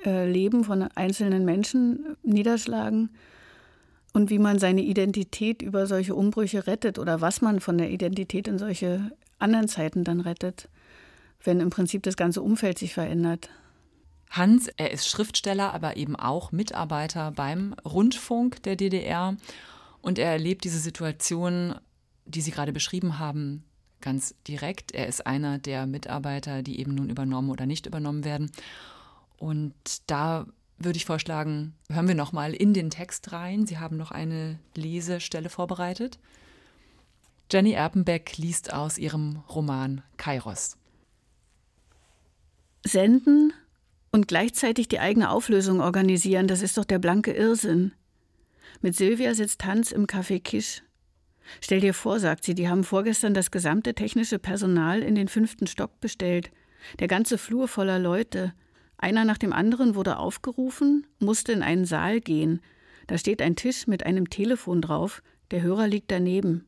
[0.05, 3.11] äh, Leben von einzelnen Menschen niederschlagen
[4.13, 8.47] und wie man seine Identität über solche Umbrüche rettet oder was man von der Identität
[8.47, 10.69] in solche anderen Zeiten dann rettet
[11.43, 13.51] wenn im Prinzip das ganze Umfeld sich verändert.
[14.31, 19.37] Hans, er ist Schriftsteller, aber eben auch Mitarbeiter beim Rundfunk der DDR.
[20.03, 21.75] Und er erlebt diese Situation,
[22.27, 23.65] die Sie gerade beschrieben haben,
[24.01, 24.93] ganz direkt.
[24.93, 28.53] Er ist einer der Mitarbeiter, die eben nun übernommen oder nicht übernommen werden.
[29.37, 29.75] Und
[30.07, 30.47] da
[30.79, 33.67] würde ich vorschlagen, hören wir noch mal in den Text rein.
[33.67, 36.19] Sie haben noch eine Lesestelle vorbereitet.
[37.51, 40.80] Jenny Erpenbeck liest aus ihrem Roman Kairos
[42.85, 43.53] senden
[44.11, 47.93] und gleichzeitig die eigene Auflösung organisieren, das ist doch der blanke Irrsinn.
[48.81, 50.83] Mit Silvia sitzt Hans im Café Kisch.
[51.61, 55.67] Stell dir vor, sagt sie, die haben vorgestern das gesamte technische Personal in den fünften
[55.67, 56.51] Stock bestellt.
[56.99, 58.53] Der ganze Flur voller Leute.
[58.97, 62.61] Einer nach dem anderen wurde aufgerufen, musste in einen Saal gehen.
[63.07, 66.67] Da steht ein Tisch mit einem Telefon drauf, der Hörer liegt daneben.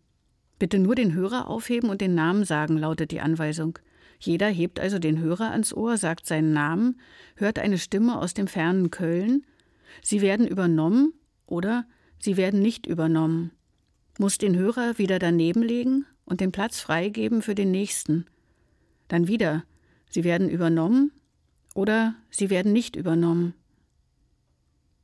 [0.59, 3.79] Bitte nur den Hörer aufheben und den Namen sagen, lautet die Anweisung.
[4.25, 7.01] Jeder hebt also den Hörer ans Ohr, sagt seinen Namen,
[7.35, 9.45] hört eine Stimme aus dem fernen Köln.
[10.01, 11.13] Sie werden übernommen
[11.47, 11.87] oder
[12.21, 13.51] sie werden nicht übernommen.
[14.19, 18.27] Muss den Hörer wieder daneben legen und den Platz freigeben für den nächsten.
[19.09, 19.65] Dann wieder,
[20.09, 21.11] sie werden übernommen
[21.75, 23.55] oder sie werden nicht übernommen.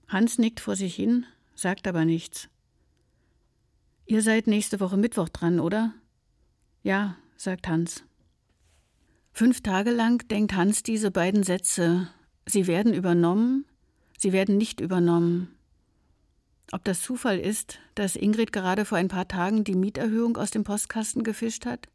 [0.07, 1.27] Hans nickt vor sich hin,
[1.57, 2.49] sagt aber nichts.
[4.07, 5.93] Ihr seid nächste Woche Mittwoch dran, oder?
[6.85, 8.05] Ja, sagt Hans.
[9.39, 12.09] Fünf Tage lang denkt Hans diese beiden Sätze.
[12.45, 13.67] Sie werden übernommen,
[14.19, 15.55] sie werden nicht übernommen.
[16.73, 20.65] Ob das Zufall ist, dass Ingrid gerade vor ein paar Tagen die Mieterhöhung aus dem
[20.65, 21.89] Postkasten gefischt hat?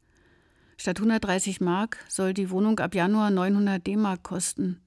[0.77, 4.79] Statt 130 Mark soll die Wohnung ab Januar 900 D-Mark kosten.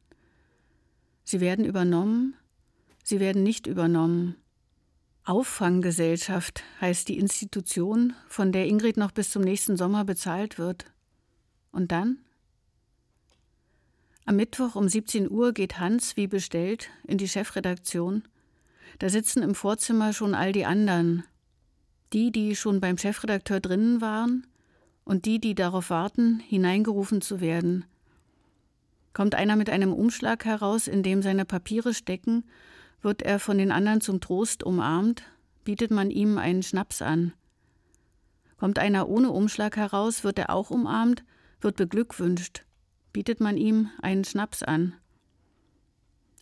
[1.24, 2.36] Sie werden übernommen,
[3.04, 4.34] sie werden nicht übernommen.
[5.24, 10.86] Auffanggesellschaft heißt die Institution, von der Ingrid noch bis zum nächsten Sommer bezahlt wird.
[11.70, 12.20] Und dann?
[14.28, 18.24] Am Mittwoch um 17 Uhr geht Hans, wie bestellt, in die Chefredaktion.
[18.98, 21.22] Da sitzen im Vorzimmer schon all die anderen.
[22.12, 24.44] Die, die schon beim Chefredakteur drinnen waren
[25.04, 27.84] und die, die darauf warten, hineingerufen zu werden.
[29.12, 32.42] Kommt einer mit einem Umschlag heraus, in dem seine Papiere stecken,
[33.02, 35.22] wird er von den anderen zum Trost umarmt,
[35.62, 37.32] bietet man ihm einen Schnaps an.
[38.56, 41.22] Kommt einer ohne Umschlag heraus, wird er auch umarmt,
[41.60, 42.66] wird beglückwünscht
[43.16, 44.94] bietet man ihm einen Schnaps an.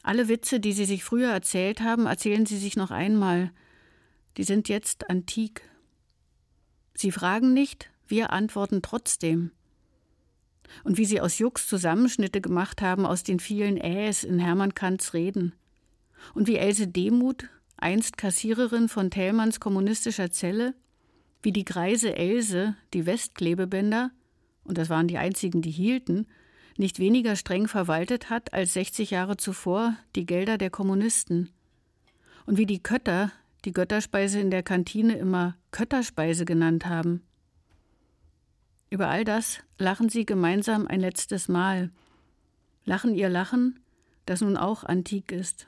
[0.02, 3.52] Alle Witze, die sie sich früher erzählt haben, erzählen sie sich noch einmal.
[4.38, 5.70] Die sind jetzt antik.
[6.92, 9.52] Sie fragen nicht, wir antworten trotzdem.
[10.82, 15.14] Und wie sie aus Jux Zusammenschnitte gemacht haben aus den vielen Äs in Hermann Kants
[15.14, 15.54] Reden.
[16.34, 17.44] Und wie Else Demuth,
[17.76, 20.74] einst Kassiererin von Thälmanns kommunistischer Zelle,
[21.40, 24.10] wie die greise Else die Westklebebänder,
[24.64, 26.26] und das waren die einzigen, die hielten,
[26.76, 31.50] nicht weniger streng verwaltet hat als 60 Jahre zuvor die Gelder der Kommunisten.
[32.46, 33.32] Und wie die Kötter
[33.64, 37.22] die Götterspeise in der Kantine immer Kötterspeise genannt haben.
[38.90, 41.90] Über all das lachen sie gemeinsam ein letztes Mal.
[42.84, 43.80] Lachen ihr Lachen,
[44.26, 45.66] das nun auch antik ist.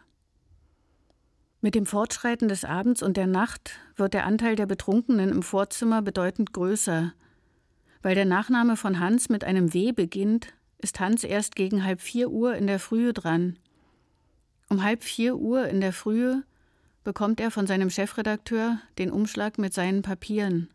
[1.60, 6.02] Mit dem Fortschreiten des Abends und der Nacht wird der Anteil der Betrunkenen im Vorzimmer
[6.02, 7.12] bedeutend größer.
[8.02, 12.30] Weil der Nachname von Hans mit einem W beginnt, ist Hans erst gegen halb vier
[12.30, 13.58] Uhr in der Frühe dran.
[14.68, 16.42] Um halb vier Uhr in der Frühe
[17.04, 20.68] bekommt er von seinem Chefredakteur den Umschlag mit seinen Papieren,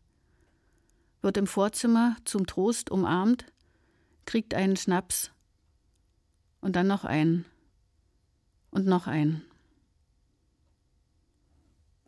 [1.22, 3.46] wird im Vorzimmer zum Trost umarmt,
[4.26, 5.32] kriegt einen Schnaps
[6.62, 7.46] und dann noch einen
[8.70, 9.44] und noch einen.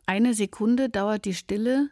[0.06, 1.90] Eine Sekunde dauert die Stille,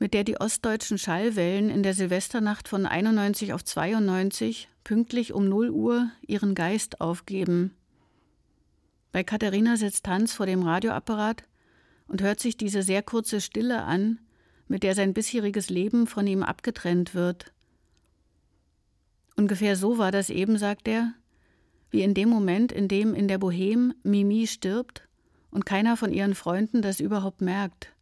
[0.00, 5.68] mit der die ostdeutschen Schallwellen in der Silvesternacht von 91 auf 92 pünktlich um 0
[5.70, 7.76] Uhr ihren Geist aufgeben.
[9.12, 11.44] Bei Katharina sitzt Hans vor dem Radioapparat
[12.08, 14.18] und hört sich diese sehr kurze Stille an,
[14.68, 17.52] mit der sein bisheriges Leben von ihm abgetrennt wird.
[19.36, 21.12] Ungefähr so war das eben, sagt er,
[21.90, 25.06] wie in dem Moment, in dem in der Boheme Mimi stirbt
[25.50, 27.92] und keiner von ihren Freunden das überhaupt merkt.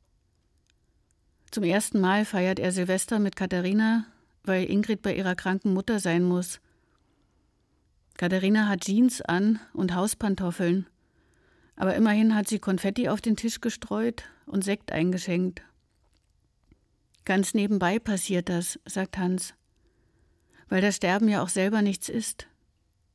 [1.51, 4.07] Zum ersten Mal feiert er Silvester mit Katharina,
[4.45, 6.61] weil Ingrid bei ihrer kranken Mutter sein muss.
[8.19, 10.87] Katharina hat Jeans an und Hauspantoffeln.
[11.77, 15.63] Aber immerhin hat sie Konfetti auf den Tisch gestreut und Sekt eingeschenkt.
[17.25, 19.55] Ganz nebenbei passiert das, sagt Hans.
[20.69, 22.47] Weil das Sterben ja auch selber nichts ist.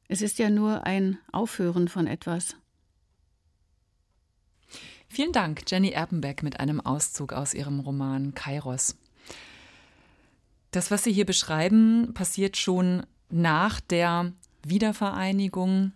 [0.08, 2.56] Es ist ja nur ein Aufhören von etwas.
[5.14, 8.98] Vielen Dank, Jenny Erpenbeck, mit einem Auszug aus ihrem Roman Kairos.
[10.72, 14.32] Das, was Sie hier beschreiben, passiert schon nach der
[14.66, 15.92] Wiedervereinigung.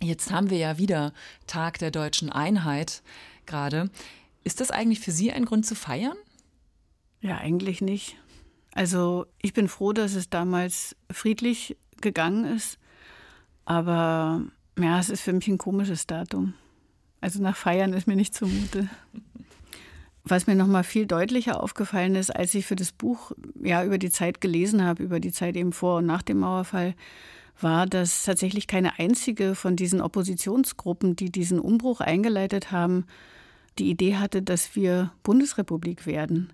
[0.00, 1.12] Jetzt haben wir ja wieder
[1.46, 3.02] Tag der deutschen Einheit
[3.44, 3.90] gerade.
[4.42, 6.16] Ist das eigentlich für Sie ein Grund zu feiern?
[7.20, 8.16] Ja, eigentlich nicht.
[8.72, 12.78] Also ich bin froh, dass es damals friedlich gegangen ist.
[13.66, 14.40] Aber
[14.78, 16.54] ja, es ist für mich ein komisches Datum.
[17.20, 18.88] Also nach Feiern ist mir nicht zumute.
[20.24, 23.98] Was mir noch mal viel deutlicher aufgefallen ist, als ich für das Buch ja über
[23.98, 26.94] die Zeit gelesen habe, über die Zeit eben vor und nach dem Mauerfall,
[27.62, 33.04] war, dass tatsächlich keine einzige von diesen Oppositionsgruppen, die diesen Umbruch eingeleitet haben,
[33.78, 36.52] die Idee hatte, dass wir Bundesrepublik werden.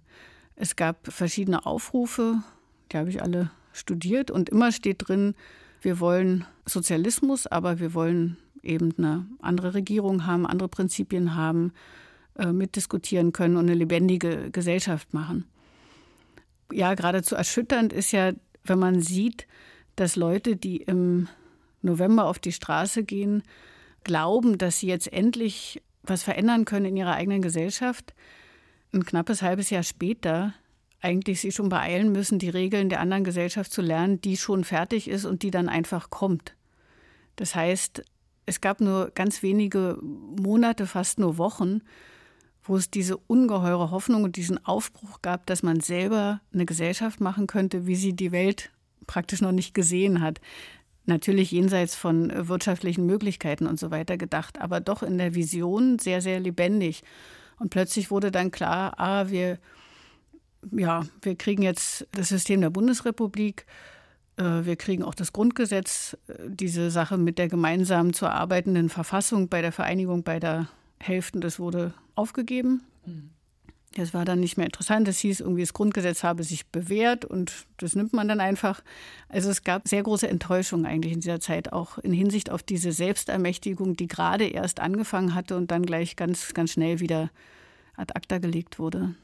[0.57, 2.43] Es gab verschiedene Aufrufe,
[2.91, 5.35] die habe ich alle studiert und immer steht drin,
[5.83, 11.73] wir wollen Sozialismus, aber wir wollen eben eine andere Regierung haben, andere Prinzipien haben,
[12.39, 15.45] äh, mitdiskutieren können und eine lebendige Gesellschaft machen.
[16.73, 18.33] Ja, geradezu erschütternd ist ja,
[18.65, 19.47] wenn man sieht,
[19.95, 21.29] dass Leute, die im
[21.83, 23.43] November auf die Straße gehen,
[24.05, 28.15] glauben, dass sie jetzt endlich was verändern können in ihrer eigenen Gesellschaft,
[28.93, 30.55] ein knappes halbes Jahr später
[31.01, 35.09] eigentlich sie schon beeilen müssen, die Regeln der anderen Gesellschaft zu lernen, die schon fertig
[35.09, 36.55] ist und die dann einfach kommt.
[37.37, 38.03] Das heißt,
[38.47, 41.83] es gab nur ganz wenige Monate, fast nur Wochen,
[42.63, 47.47] wo es diese ungeheure Hoffnung und diesen Aufbruch gab, dass man selber eine Gesellschaft machen
[47.47, 48.71] könnte, wie sie die Welt
[49.07, 50.41] praktisch noch nicht gesehen hat.
[51.05, 56.21] Natürlich jenseits von wirtschaftlichen Möglichkeiten und so weiter gedacht, aber doch in der Vision sehr,
[56.21, 57.03] sehr lebendig.
[57.59, 59.59] Und plötzlich wurde dann klar, ah, wir,
[60.73, 63.67] ja, wir kriegen jetzt das System der Bundesrepublik
[64.43, 69.63] wir kriegen auch das Grundgesetz, äh, diese Sache mit der gemeinsam zu erarbeitenden Verfassung bei
[69.63, 70.69] der Vereinigung beider
[70.99, 72.83] Hälften, das wurde aufgegeben.
[73.05, 73.31] Hm.
[73.95, 75.09] Das war dann nicht mehr interessant.
[75.09, 78.83] Es hieß irgendwie, das Grundgesetz habe sich bewährt und das nimmt man dann einfach.
[79.31, 82.93] Also es gab sehr große Enttäuschung eigentlich in dieser Zeit, auch in Hinsicht auf diese
[82.93, 87.31] Selbstermächtigung, die gerade erst angefangen hatte und dann gleich ganz, ganz schnell wieder
[87.97, 89.15] ad acta gelegt wurde.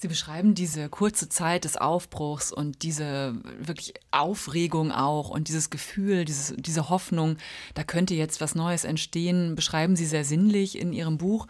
[0.00, 6.24] Sie beschreiben diese kurze Zeit des Aufbruchs und diese wirklich Aufregung auch und dieses Gefühl,
[6.24, 7.36] dieses, diese Hoffnung,
[7.74, 11.48] da könnte jetzt was Neues entstehen, beschreiben Sie sehr sinnlich in Ihrem Buch.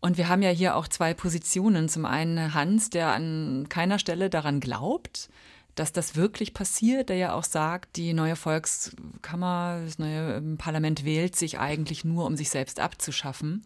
[0.00, 1.88] Und wir haben ja hier auch zwei Positionen.
[1.88, 5.30] Zum einen Hans, der an keiner Stelle daran glaubt,
[5.74, 11.06] dass das wirklich passiert, der ja auch sagt, die neue Volkskammer, das neue ähm, Parlament
[11.06, 13.64] wählt sich eigentlich nur, um sich selbst abzuschaffen.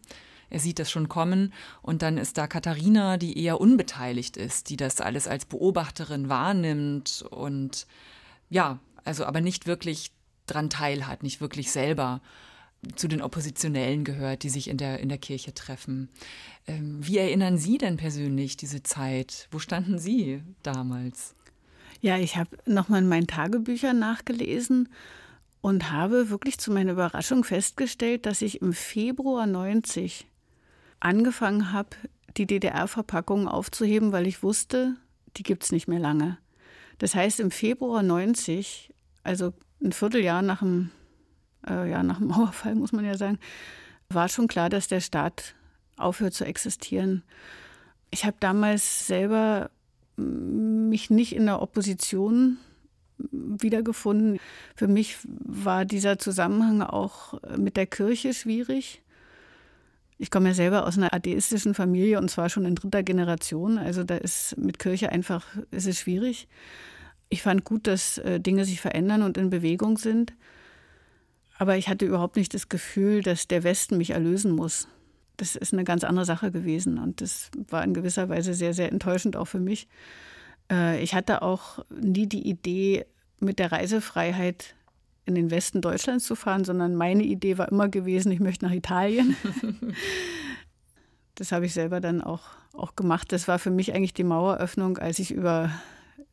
[0.51, 1.53] Er sieht das schon kommen.
[1.81, 7.25] Und dann ist da Katharina, die eher unbeteiligt ist, die das alles als Beobachterin wahrnimmt
[7.31, 7.87] und
[8.49, 10.11] ja, also aber nicht wirklich
[10.45, 12.21] dran teilhat, nicht wirklich selber
[12.95, 16.09] zu den Oppositionellen gehört, die sich in der, in der Kirche treffen.
[16.67, 19.47] Ähm, wie erinnern Sie denn persönlich diese Zeit?
[19.51, 21.35] Wo standen Sie damals?
[22.01, 24.89] Ja, ich habe nochmal in meinen Tagebüchern nachgelesen
[25.61, 30.25] und habe wirklich zu meiner Überraschung festgestellt, dass ich im Februar 90
[31.01, 31.89] angefangen habe,
[32.37, 34.95] die DDR-Verpackungen aufzuheben, weil ich wusste,
[35.35, 36.37] die gibt es nicht mehr lange.
[36.97, 38.93] Das heißt, im Februar 90,
[39.23, 40.91] also ein Vierteljahr nach dem
[41.67, 43.39] äh, ja, nach dem Mauerfall muss man ja sagen,
[44.09, 45.55] war schon klar, dass der Staat
[45.97, 47.23] aufhört zu existieren.
[48.09, 49.69] Ich habe damals selber
[50.17, 52.57] mich nicht in der Opposition
[53.17, 54.39] wiedergefunden.
[54.75, 59.01] Für mich war dieser Zusammenhang auch mit der Kirche schwierig.
[60.21, 63.79] Ich komme ja selber aus einer atheistischen Familie und zwar schon in dritter Generation.
[63.79, 66.47] Also da ist mit Kirche einfach ist es schwierig.
[67.29, 70.33] Ich fand gut, dass äh, Dinge sich verändern und in Bewegung sind.
[71.57, 74.87] Aber ich hatte überhaupt nicht das Gefühl, dass der Westen mich erlösen muss.
[75.37, 78.91] Das ist eine ganz andere Sache gewesen und das war in gewisser Weise sehr, sehr
[78.91, 79.87] enttäuschend auch für mich.
[80.71, 83.07] Äh, ich hatte auch nie die Idee,
[83.39, 84.75] mit der Reisefreiheit
[85.25, 88.73] in den Westen Deutschlands zu fahren, sondern meine Idee war immer gewesen, ich möchte nach
[88.73, 89.35] Italien.
[91.35, 92.41] das habe ich selber dann auch,
[92.73, 93.31] auch gemacht.
[93.31, 95.71] Das war für mich eigentlich die Maueröffnung, als ich über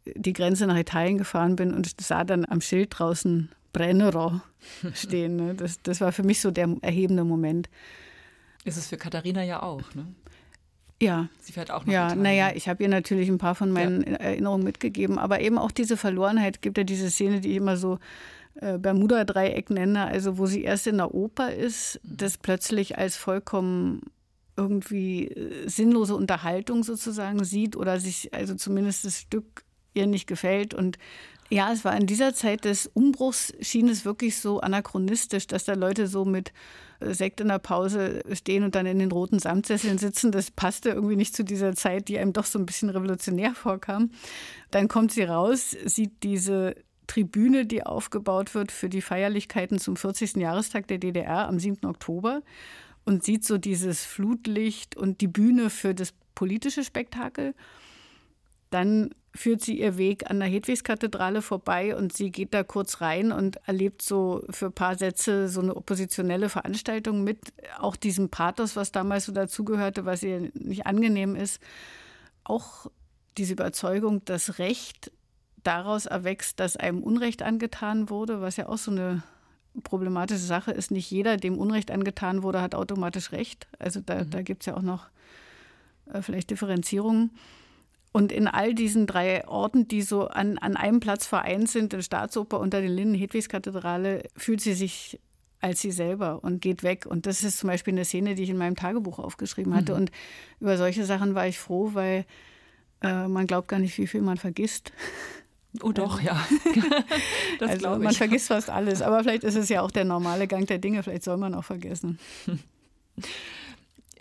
[0.05, 4.41] die Grenze nach Italien gefahren bin und sah dann am Schild draußen Brennero
[4.95, 5.37] stehen.
[5.37, 5.55] Ne?
[5.55, 7.69] Das, das war für mich so der erhebende Moment.
[8.65, 10.07] Ist es für Katharina ja auch, ne?
[11.01, 11.29] Ja.
[11.41, 11.93] Sie fährt auch noch.
[11.93, 14.17] Ja, naja, ich habe ihr natürlich ein paar von meinen ja.
[14.17, 17.99] Erinnerungen mitgegeben, aber eben auch diese Verlorenheit gibt ja diese Szene, die ich immer so
[18.61, 22.17] Bermuda-Dreieck nenne, also wo sie erst in der Oper ist, mhm.
[22.17, 24.03] das plötzlich als vollkommen
[24.57, 30.75] irgendwie äh, sinnlose Unterhaltung sozusagen sieht oder sich also zumindest das Stück ihr nicht gefällt
[30.75, 30.99] und
[31.51, 35.73] ja, es war in dieser Zeit des Umbruchs, schien es wirklich so anachronistisch, dass da
[35.73, 36.53] Leute so mit
[37.01, 40.31] äh, Sekt in der Pause stehen und dann in den roten Samtsesseln sitzen.
[40.31, 44.11] Das passte irgendwie nicht zu dieser Zeit, die einem doch so ein bisschen revolutionär vorkam.
[44.71, 46.75] Dann kommt sie raus, sieht diese
[47.09, 50.37] Tribüne, die aufgebaut wird für die Feierlichkeiten zum 40.
[50.37, 51.85] Jahrestag der DDR am 7.
[51.87, 52.43] Oktober
[53.05, 57.55] und sieht so dieses Flutlicht und die Bühne für das politische Spektakel.
[58.71, 63.33] Dann führt sie ihr Weg an der Hedwigskathedrale vorbei und sie geht da kurz rein
[63.33, 67.39] und erlebt so für ein paar Sätze so eine oppositionelle Veranstaltung mit
[67.79, 71.63] auch diesem Pathos, was damals so dazugehörte, was ihr nicht angenehm ist.
[72.45, 72.91] Auch
[73.39, 75.13] diese Überzeugung, dass Recht
[75.69, 79.23] daraus erwächst, dass einem Unrecht angetan wurde, was ja auch so eine
[79.85, 80.91] problematische Sache ist.
[80.91, 83.69] Nicht jeder, dem Unrecht angetan wurde, hat automatisch Recht.
[83.79, 84.31] Also da, mhm.
[84.31, 85.09] da gibt es ja auch noch
[86.13, 87.33] äh, vielleicht Differenzierungen.
[88.13, 92.01] Und in all diesen drei Orten, die so an, an einem Platz vereint sind, der
[92.01, 95.21] Staatsoper unter den Linden, Hedwigskathedrale, fühlt sie sich
[95.61, 97.05] als sie selber und geht weg.
[97.05, 99.93] Und das ist zum Beispiel eine Szene, die ich in meinem Tagebuch aufgeschrieben hatte.
[99.93, 99.99] Mhm.
[99.99, 100.13] Und
[100.61, 102.25] über solche Sachen war ich froh, weil
[103.03, 104.93] äh, man glaubt gar nicht, wie viel man vergisst.
[105.83, 106.41] Oh doch, ja.
[107.59, 109.03] Das also man vergisst fast alles.
[109.03, 111.03] Aber vielleicht ist es ja auch der normale Gang der Dinge.
[111.03, 112.19] Vielleicht soll man auch vergessen.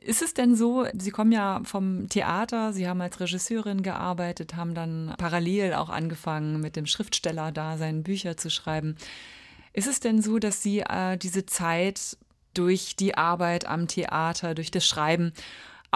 [0.01, 4.73] Ist es denn so, Sie kommen ja vom Theater, Sie haben als Regisseurin gearbeitet, haben
[4.73, 8.95] dann parallel auch angefangen, mit dem Schriftsteller da seine Bücher zu schreiben.
[9.73, 12.17] Ist es denn so, dass Sie äh, diese Zeit
[12.53, 15.33] durch die Arbeit am Theater, durch das Schreiben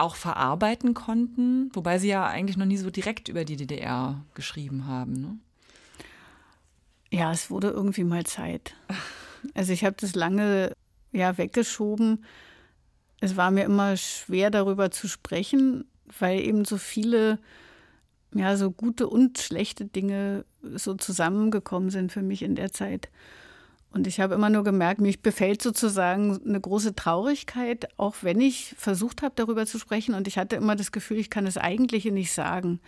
[0.02, 1.70] auch verarbeiten konnten?
[1.72, 5.12] Wobei Sie ja eigentlich noch nie so direkt über die DDR geschrieben haben.
[5.12, 5.38] Ne?
[7.10, 8.74] Ja, es wurde irgendwie mal Zeit.
[9.54, 10.72] Also ich habe das lange
[11.10, 12.24] ja weggeschoben
[13.22, 15.84] es war mir immer schwer, darüber zu sprechen,
[16.18, 17.38] weil eben so viele,
[18.34, 20.44] ja, so gute und schlechte Dinge
[20.74, 23.10] so zusammengekommen sind für mich in der Zeit.
[23.92, 28.74] Und ich habe immer nur gemerkt, mich befällt sozusagen eine große Traurigkeit, auch wenn ich
[28.78, 30.14] versucht habe, darüber zu sprechen.
[30.14, 32.80] Und ich hatte immer das Gefühl, ich kann das Eigentliche nicht sagen.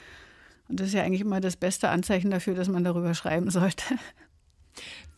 [0.69, 3.85] Und das ist ja eigentlich immer das beste Anzeichen dafür, dass man darüber schreiben sollte.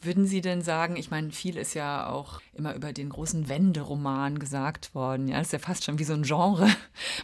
[0.02, 4.38] Würden Sie denn sagen, ich meine, viel ist ja auch immer über den großen Wenderoman
[4.38, 5.28] gesagt worden.
[5.28, 6.68] Ja, das ist ja fast schon wie so ein Genre,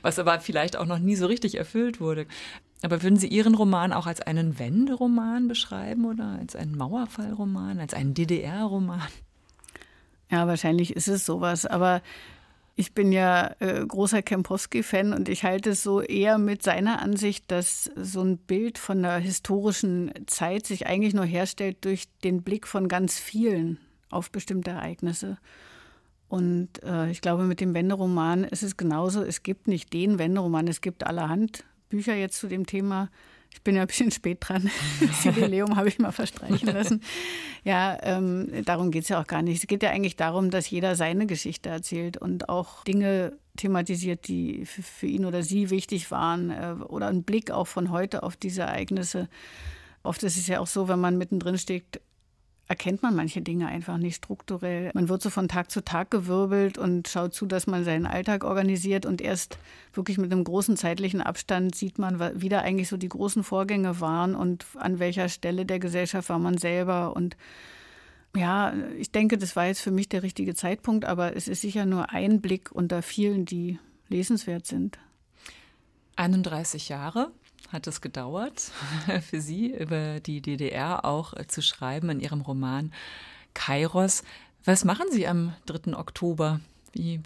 [0.02, 2.26] was aber vielleicht auch noch nie so richtig erfüllt wurde.
[2.82, 7.94] Aber würden Sie Ihren Roman auch als einen Wenderoman beschreiben oder als einen Mauerfallroman, als
[7.94, 9.08] einen DDR-Roman?
[10.30, 11.64] Ja, wahrscheinlich ist es sowas.
[11.64, 12.02] Aber
[12.74, 17.44] ich bin ja äh, großer Kempowski-Fan und ich halte es so eher mit seiner Ansicht,
[17.50, 22.66] dass so ein Bild von der historischen Zeit sich eigentlich nur herstellt durch den Blick
[22.66, 23.78] von ganz vielen
[24.10, 25.38] auf bestimmte Ereignisse.
[26.28, 29.22] Und äh, ich glaube, mit dem Wenderoman ist es genauso.
[29.22, 33.10] Es gibt nicht den Wenderoman, es gibt allerhand Bücher jetzt zu dem Thema.
[33.52, 34.70] Ich bin ja ein bisschen spät dran.
[35.00, 37.02] Das Jubiläum habe ich mal verstreichen lassen.
[37.64, 39.62] Ja, ähm, darum geht es ja auch gar nicht.
[39.62, 44.64] Es geht ja eigentlich darum, dass jeder seine Geschichte erzählt und auch Dinge thematisiert, die
[44.64, 48.62] für ihn oder sie wichtig waren äh, oder einen Blick auch von heute auf diese
[48.62, 49.28] Ereignisse.
[50.02, 52.00] Oft ist es ja auch so, wenn man mittendrin steht,
[52.72, 54.90] erkennt man manche Dinge einfach nicht strukturell.
[54.94, 58.44] Man wird so von Tag zu Tag gewirbelt und schaut zu, dass man seinen Alltag
[58.44, 59.58] organisiert und erst
[59.92, 64.00] wirklich mit einem großen zeitlichen Abstand sieht man, wie da eigentlich so die großen Vorgänge
[64.00, 67.36] waren und an welcher Stelle der Gesellschaft war man selber und
[68.34, 71.84] ja, ich denke, das war jetzt für mich der richtige Zeitpunkt, aber es ist sicher
[71.84, 74.98] nur ein Blick unter vielen, die lesenswert sind.
[76.16, 77.32] 31 Jahre
[77.72, 78.70] hat es gedauert
[79.30, 82.92] für Sie, über die DDR auch zu schreiben in Ihrem Roman
[83.54, 84.22] Kairos.
[84.64, 85.96] Was machen Sie am 3.
[85.96, 86.60] Oktober?
[86.92, 87.20] Wie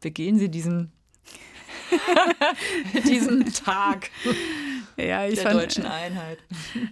[0.00, 0.90] begehen Sie diesen,
[3.06, 4.10] diesen Tag?
[5.08, 6.38] ja, ich der fand, deutschen Einheit.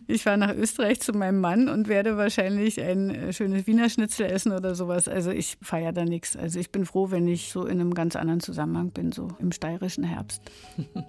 [0.06, 4.26] Ich fahre nach Österreich zu meinem Mann und werde wahrscheinlich ein äh, schönes Wiener Schnitzel
[4.26, 5.08] essen oder sowas.
[5.08, 6.36] Also ich feiere da nichts.
[6.36, 9.52] Also ich bin froh, wenn ich so in einem ganz anderen Zusammenhang bin, so im
[9.52, 10.42] steirischen Herbst.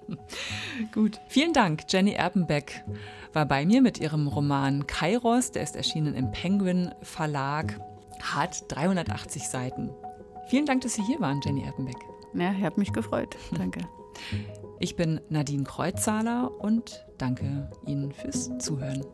[0.92, 1.20] Gut.
[1.28, 1.84] Vielen Dank.
[1.88, 2.84] Jenny Erpenbeck
[3.32, 5.52] war bei mir mit ihrem Roman Kairos.
[5.52, 7.80] Der ist erschienen im Penguin Verlag,
[8.20, 9.90] hat 380 Seiten.
[10.48, 11.98] Vielen Dank, dass Sie hier waren, Jenny Erpenbeck.
[12.34, 13.36] Ja, ich habe mich gefreut.
[13.56, 13.80] Danke.
[14.82, 19.04] Ich bin Nadine Kreuzzahler und danke Ihnen fürs Zuhören.